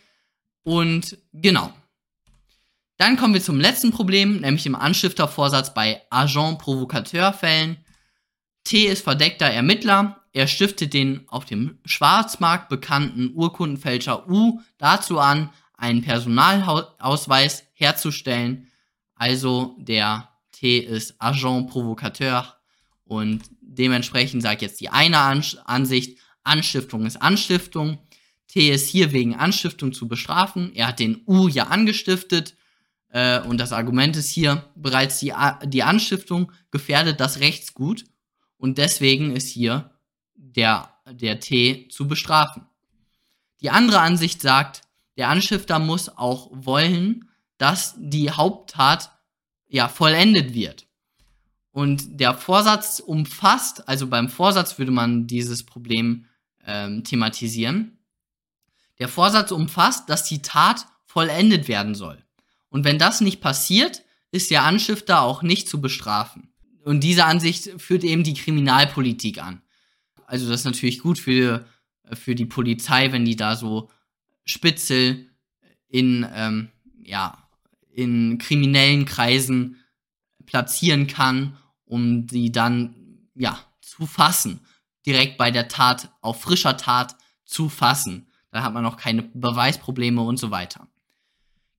Und 0.63 1.19
genau. 1.33 1.73
Dann 2.97 3.17
kommen 3.17 3.35
wir 3.35 3.43
zum 3.43 3.59
letzten 3.59 3.91
Problem, 3.91 4.43
nämlich 4.43 4.67
im 4.67 4.77
Anstiftervorsatz 4.77 5.75
bei 5.75 6.03
Agent-Provocateur-Fällen. 6.11 7.77
T 8.63 8.85
ist 8.85 9.03
verdeckter 9.03 9.47
Ermittler. 9.47 10.23
Er 10.33 10.47
stiftet 10.47 10.95
den 10.95 11.29
auf 11.29 11.45
dem 11.45 11.81
Schwarzmarkt 11.85 12.69
bekannten 12.69 13.33
Urkundenfälscher 13.35 14.29
U 14.29 14.61
dazu 14.79 15.19
an, 15.19 15.51
einen 15.79 16.03
Personalausweis 16.03 17.64
herzustellen. 17.73 18.69
Also 19.14 19.77
der 19.79 20.29
T 20.53 20.79
ist 20.79 21.14
Agent 21.19 21.71
Provocateur 21.71 22.55
und 23.05 23.43
dementsprechend 23.61 24.43
sagt 24.43 24.61
jetzt 24.61 24.81
die 24.81 24.91
eine 24.91 25.19
Ansicht, 25.19 26.19
Anstiftung 26.43 27.07
ist 27.07 27.23
Anstiftung. 27.23 27.99
T 28.49 28.71
ist 28.71 28.88
hier 28.88 29.12
wegen 29.12 29.35
Anstiftung 29.35 29.93
zu 29.93 30.09
bestrafen. 30.09 30.75
Er 30.75 30.88
hat 30.88 30.99
den 30.99 31.23
U 31.27 31.49
ja 31.49 31.69
angestiftet. 31.69 32.57
Äh, 33.11 33.41
und 33.43 33.59
das 33.59 33.73
Argument 33.73 34.17
ist 34.17 34.31
hier, 34.31 34.64
bereits 34.75 35.21
die, 35.21 35.33
die 35.67 35.83
Anstiftung 35.83 36.53
gefährdet 36.71 37.21
das 37.21 37.41
Rechtsgut. 37.41 38.05
Und 38.57 38.79
deswegen 38.79 39.37
ist 39.37 39.49
hier 39.49 39.91
der, 40.35 40.93
der 41.11 41.41
T 41.41 41.88
zu 41.88 42.09
bestrafen. 42.09 42.67
Die 43.61 43.71
andere 43.71 44.01
Ansicht 44.01 44.41
sagt, 44.41 44.83
der 45.18 45.28
Anstifter 45.28 45.78
muss 45.81 46.09
auch 46.09 46.48
wollen, 46.52 47.28
dass 47.59 47.94
die 47.98 48.31
Haupttat 48.31 49.11
ja 49.66 49.88
vollendet 49.88 50.54
wird. 50.54 50.87
Und 51.72 52.20
der 52.20 52.35
Vorsatz 52.35 53.00
umfasst, 53.00 53.88
also 53.88 54.07
beim 54.07 54.28
Vorsatz 54.28 54.78
würde 54.78 54.92
man 54.92 55.26
dieses 55.26 55.66
Problem 55.66 56.24
ähm, 56.64 57.04
thematisieren. 57.04 57.98
Der 59.00 59.09
Vorsatz 59.09 59.50
umfasst, 59.50 60.09
dass 60.09 60.24
die 60.24 60.40
Tat 60.40 60.87
vollendet 61.04 61.68
werden 61.68 61.94
soll. 61.94 62.22
Und 62.68 62.85
wenn 62.85 62.98
das 62.98 63.20
nicht 63.20 63.40
passiert, 63.40 64.02
ist 64.31 64.50
der 64.50 64.64
Anstifter 64.64 65.22
auch 65.22 65.42
nicht 65.42 65.68
zu 65.68 65.81
bestrafen. 65.81 66.52
Und 66.85 67.00
diese 67.00 67.24
Ansicht 67.24 67.81
führt 67.81 68.04
eben 68.04 68.22
die 68.22 68.35
Kriminalpolitik 68.35 69.42
an. 69.42 69.62
Also 70.26 70.48
das 70.48 70.61
ist 70.61 70.66
natürlich 70.66 71.00
gut 71.00 71.18
für, 71.18 71.66
für 72.12 72.35
die 72.35 72.46
Polizei, 72.46 73.11
wenn 73.12 73.24
die 73.24 73.37
da 73.37 73.57
so 73.57 73.90
Spitzel 74.49 75.29
in, 75.89 76.27
ähm, 76.35 76.69
ja, 77.03 77.39
in 77.91 78.39
kriminellen 78.39 79.05
Kreisen 79.05 79.77
platzieren 80.47 81.07
kann, 81.07 81.57
um 81.85 82.27
die 82.27 82.51
dann 82.51 83.29
ja, 83.35 83.59
zu 83.81 84.07
fassen. 84.07 84.61
Direkt 85.07 85.39
bei 85.39 85.51
der 85.51 85.69
Tat, 85.69 86.11
auf 86.21 86.41
frischer 86.43 86.77
Tat 86.77 87.17
zu 87.45 87.69
fassen. 87.69 88.27
Da 88.51 88.63
hat 88.63 88.73
man 88.73 88.83
noch 88.83 88.97
keine 88.97 89.23
Beweisprobleme 89.23 90.23
und 90.23 90.39
so 90.39 90.51
weiter. 90.51 90.89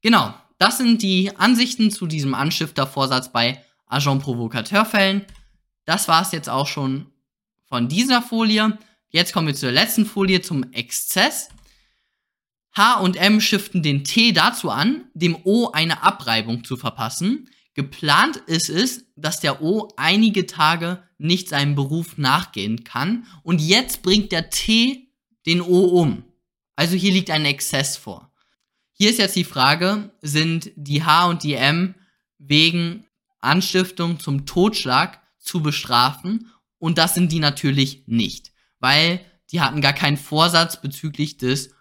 Genau, 0.02 0.34
das 0.58 0.78
sind 0.78 1.02
die 1.02 1.36
Ansichten 1.36 1.92
zu 1.92 2.06
diesem 2.06 2.34
Anstiftervorsatz 2.34 3.32
bei 3.32 3.64
Agent 3.88 4.24
Provocateur-Fällen. 4.24 5.26
Das 5.86 6.08
war 6.08 6.22
es 6.22 6.32
jetzt 6.32 6.50
auch 6.50 6.68
schon 6.68 7.08
von 7.66 7.88
dieser 7.88 8.22
Folie. 8.22 8.78
Jetzt 9.10 9.34
kommen 9.34 9.48
wir 9.48 9.56
zur 9.56 9.72
letzten 9.72 10.06
Folie, 10.06 10.42
zum 10.42 10.72
Exzess. 10.72 11.50
H 12.74 13.00
und 13.00 13.16
M 13.16 13.42
shiften 13.42 13.84
den 13.84 14.04
T 14.04 14.32
dazu 14.32 14.70
an, 14.70 15.06
dem 15.14 15.38
O 15.44 15.70
eine 15.72 16.04
Abreibung 16.04 16.64
zu 16.64 16.78
verpassen. 16.78 17.50
Geplant 17.74 18.38
ist 18.38 18.70
es, 18.70 19.06
dass 19.16 19.40
der 19.40 19.62
O 19.62 19.90
einige 19.98 20.46
Tage 20.46 21.04
nicht 21.18 21.50
seinem 21.50 21.76
Beruf 21.76 22.18
nachgehen 22.18 22.84
kann. 22.84 23.26
Und 23.44 23.62
jetzt 23.62 24.02
bringt 24.02 24.32
der 24.32 24.50
T 24.50 25.12
den 25.46 25.62
O 25.62 25.86
um. 26.02 26.24
Also 26.76 26.96
hier 26.96 27.12
liegt 27.12 27.30
ein 27.30 27.46
Exzess 27.46 27.98
vor. 27.98 28.32
Hier 28.94 29.10
ist 29.10 29.20
jetzt 29.20 29.36
die 29.36 29.44
Frage, 29.44 30.12
sind 30.22 30.72
die 30.76 31.04
H 31.04 31.28
und 31.28 31.44
die 31.44 31.54
M 31.54 31.96
wegen 32.38 33.06
Anstiftung 33.40 34.20
zum 34.20 34.46
Totschlag 34.46 35.22
zu 35.40 35.62
bestrafen? 35.62 36.52
Und 36.78 36.98
das 36.98 37.16
sind 37.16 37.32
die 37.32 37.40
natürlich 37.40 38.04
nicht, 38.08 38.52
weil 38.80 39.20
die 39.52 39.62
hatten 39.62 39.82
gar 39.82 39.94
keinen 39.94 40.18
Vorsatz 40.18 40.82
bezüglich 40.82 41.38
des 41.38 41.72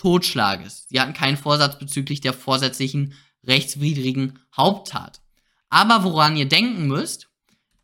Totschlages. 0.00 0.86
Die 0.86 0.98
hatten 0.98 1.12
keinen 1.12 1.36
Vorsatz 1.36 1.78
bezüglich 1.78 2.22
der 2.22 2.32
vorsätzlichen 2.32 3.12
rechtswidrigen 3.44 4.38
Haupttat. 4.56 5.20
Aber 5.68 6.04
woran 6.04 6.38
ihr 6.38 6.48
denken 6.48 6.86
müsst, 6.86 7.28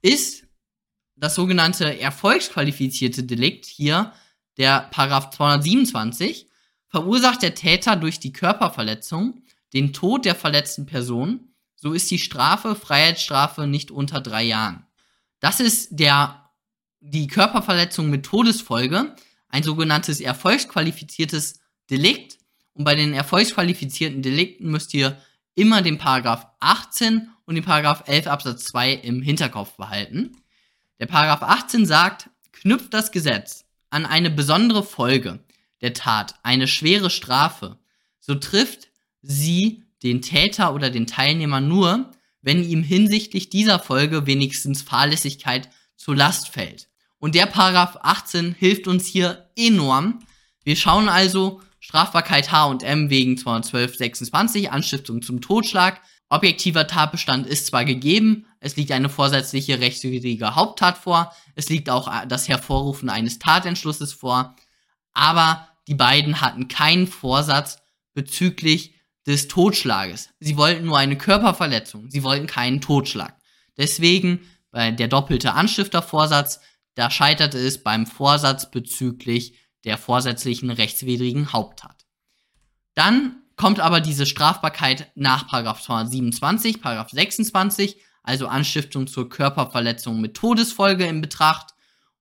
ist 0.01 0.47
das 1.14 1.35
sogenannte 1.35 2.01
erfolgsqualifizierte 2.01 3.25
Delikt 3.25 3.67
hier 3.67 4.14
der 4.57 4.89
Paragraph 4.91 5.29
227, 5.29 6.49
verursacht 6.89 7.43
der 7.43 7.55
Täter 7.55 7.97
durch 7.97 8.19
die 8.19 8.33
Körperverletzung 8.33 9.43
den 9.75 9.93
Tod 9.93 10.25
der 10.25 10.35
verletzten 10.35 10.87
Person, 10.87 11.53
so 11.75 11.93
ist 11.93 12.11
die 12.11 12.19
Strafe 12.19 12.77
Freiheitsstrafe 12.77 13.67
nicht 13.67 13.91
unter 13.91 14.23
drei 14.23 14.45
Jahren. 14.45 14.87
Das 15.41 15.61
ist 15.61 15.89
der, 15.91 16.51
die 17.01 17.27
Körperverletzung 17.27 18.09
mit 18.09 18.25
Todesfolge, 18.25 19.14
ein 19.51 19.62
sogenanntes 19.62 20.23
erfolgsqualifiziertes 20.23 21.61
Delikt. 21.91 22.39
Und 22.74 22.84
bei 22.84 22.95
den 22.95 23.14
erfolgsqualifizierten 23.14 24.22
Delikten 24.22 24.70
müsst 24.70 24.93
ihr 24.95 25.20
immer 25.55 25.82
den 25.82 25.99
Paragraph 25.99 26.47
18 26.61 27.30
und 27.47 27.55
den 27.55 27.64
Paragraph 27.64 28.05
11 28.07 28.26
Absatz 28.26 28.64
2 28.64 28.93
im 28.93 29.22
Hinterkopf 29.22 29.76
behalten. 29.76 30.37
Der 30.99 31.07
Paragraph 31.07 31.43
18 31.43 31.87
sagt, 31.87 32.28
knüpft 32.53 32.93
das 32.93 33.12
Gesetz 33.12 33.64
an 33.91 34.07
eine 34.07 34.30
besondere 34.30 34.82
Folge 34.82 35.41
der 35.80 35.95
Tat 35.95 36.34
eine 36.43 36.68
schwere 36.68 37.11
Strafe, 37.11 37.78
so 38.20 38.34
trifft 38.34 38.89
sie 39.22 39.84
den 40.03 40.22
Täter 40.22 40.74
oder 40.74 40.91
den 40.91 41.07
Teilnehmer 41.07 41.61
nur, 41.61 42.11
wenn 42.43 42.62
ihm 42.62 42.82
hinsichtlich 42.82 43.51
dieser 43.51 43.78
Folge 43.78 44.26
wenigstens 44.26 44.82
Fahrlässigkeit 44.82 45.68
zur 45.97 46.16
Last 46.16 46.49
fällt. 46.49 46.89
Und 47.18 47.34
der 47.34 47.47
Paragraph 47.47 47.99
18 48.03 48.55
hilft 48.59 48.87
uns 48.87 49.07
hier 49.07 49.51
enorm. 49.57 50.20
Wir 50.62 50.76
schauen 50.76 51.09
also 51.09 51.61
Strafbarkeit 51.87 52.51
H 52.51 52.64
und 52.64 52.82
M 52.82 53.11
wegen 53.11 53.37
212.26, 53.37 54.66
Anstiftung 54.66 55.22
zum 55.22 55.41
Totschlag. 55.41 56.01
Objektiver 56.28 56.89
Tatbestand 56.89 57.47
ist 57.47 57.68
zwar 57.68 57.84
gegeben, 57.84 58.47
es 58.59 58.74
liegt 58.74 58.91
eine 58.91 59.09
vorsätzliche 59.09 59.78
rechtswidrige 59.78 60.57
Haupttat 60.57 60.99
vor, 60.99 61.32
es 61.55 61.68
liegt 61.68 61.89
auch 61.89 62.11
das 62.26 62.49
Hervorrufen 62.49 63.09
eines 63.09 63.39
Tatentschlusses 63.39 64.12
vor, 64.12 64.57
aber 65.12 65.68
die 65.87 65.95
beiden 65.95 66.41
hatten 66.41 66.66
keinen 66.66 67.07
Vorsatz 67.07 67.78
bezüglich 68.14 68.97
des 69.24 69.47
Totschlages. 69.47 70.30
Sie 70.41 70.57
wollten 70.57 70.87
nur 70.87 70.99
eine 70.99 71.16
Körperverletzung, 71.16 72.11
sie 72.11 72.24
wollten 72.24 72.49
keinen 72.49 72.80
Totschlag. 72.80 73.37
Deswegen 73.76 74.41
bei 74.72 74.91
der 74.91 75.07
doppelte 75.07 75.53
Anstiftervorsatz, 75.53 76.59
da 76.97 77.12
scheiterte 77.12 77.59
es 77.59 77.84
beim 77.84 78.09
Vorsatz 78.09 78.72
bezüglich 78.72 79.55
der 79.87 79.97
vorsätzlichen 79.97 80.70
rechtswidrigen 80.70 81.53
Haupttat. 81.53 82.05
Dann 82.95 83.43
kommt 83.57 83.80
aber 83.80 84.01
diese 84.01 84.26
Strafbarkeit 84.26 85.11
nach 85.14 85.49
227, 85.49 86.80
26, 87.11 87.97
also 88.22 88.49
Anstiftung 88.49 89.07
zur 89.07 89.28
Körperverletzung 89.30 90.20
mit 90.20 90.34
Todesfolge 90.34 91.07
in 91.07 91.20
Betracht. 91.20 91.70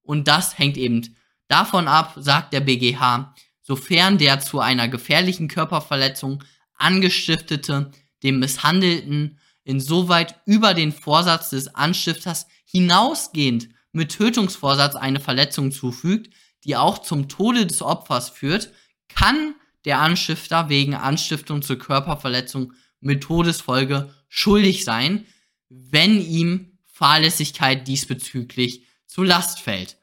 Und 0.02 0.28
das 0.28 0.58
hängt 0.58 0.78
eben 0.78 1.16
davon 1.48 1.88
ab, 1.88 2.14
sagt 2.18 2.54
der 2.54 2.62
BGH, 2.62 3.34
sofern 3.62 4.18
der 4.18 4.40
zu 4.40 4.60
einer 4.60 4.88
gefährlichen 4.88 5.48
Körperverletzung 5.48 6.44
angestiftete 6.76 7.92
dem 8.24 8.40
Misshandelten 8.40 9.40
insoweit 9.64 10.40
über 10.46 10.74
den 10.74 10.92
Vorsatz 10.92 11.50
des 11.50 11.74
Anstifters 11.74 12.46
hinausgehend 12.66 13.70
mit 13.92 14.12
Tötungsvorsatz 14.12 14.96
eine 14.96 15.20
Verletzung 15.20 15.72
zufügt, 15.72 16.34
die 16.66 16.76
auch 16.76 16.98
zum 16.98 17.30
Tode 17.30 17.66
des 17.66 17.82
Opfers 17.82 18.30
führt, 18.30 18.72
kann 19.08 19.56
der 19.86 20.00
Anstifter 20.00 20.68
wegen 20.68 20.96
Anstiftung 20.96 21.62
zur 21.62 21.78
Körperverletzung 21.78 22.74
mit 23.00 23.22
Todesfolge 23.24 24.14
schuldig 24.28 24.84
sein, 24.84 25.26
wenn 25.70 26.20
ihm 26.20 26.80
Fahrlässigkeit 26.86 27.88
diesbezüglich 27.88 28.84
zu 29.06 29.24
Last 29.24 29.60
fällt. 29.60 29.98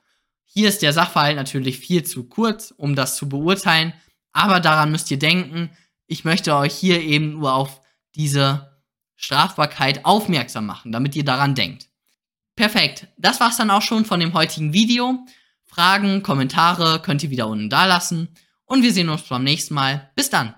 Hier 0.45 0.69
ist 0.69 0.83
der 0.83 0.93
Sachverhalt 0.93 1.37
natürlich 1.37 1.79
viel 1.79 2.05
zu 2.05 2.25
kurz, 2.25 2.73
um 2.77 2.95
das 2.95 3.17
zu 3.17 3.29
beurteilen, 3.29 3.93
aber 4.33 4.61
daran 4.61 4.93
müsst 4.93 5.11
ihr 5.11 5.19
denken. 5.19 5.71
Ich 6.07 6.25
möchte 6.25 6.55
euch 6.55 6.75
hier 6.75 7.01
eben 7.03 7.33
nur 7.33 7.55
auf 7.55 7.81
diese 8.15 8.81
Strafbarkeit 9.17 10.05
aufmerksam 10.05 10.67
machen, 10.67 10.93
damit 10.93 11.17
ihr 11.17 11.25
daran 11.25 11.55
denkt. 11.55 11.89
Perfekt, 12.55 13.09
das 13.17 13.41
war's 13.41 13.57
dann 13.57 13.71
auch 13.71 13.83
schon 13.83 14.05
von 14.05 14.21
dem 14.21 14.35
heutigen 14.35 14.73
Video. 14.73 15.25
Fragen, 15.75 16.23
Kommentare 16.23 17.01
könnt 17.01 17.23
ihr 17.23 17.31
wieder 17.31 17.49
unten 17.49 17.71
da 17.71 17.87
lassen 17.87 18.29
und 18.67 18.83
wir 18.83 18.93
sehen 18.93 19.09
uns 19.09 19.23
beim 19.23 19.43
nächsten 19.43 19.73
Mal. 19.73 20.11
Bis 20.15 20.29
dann! 20.29 20.55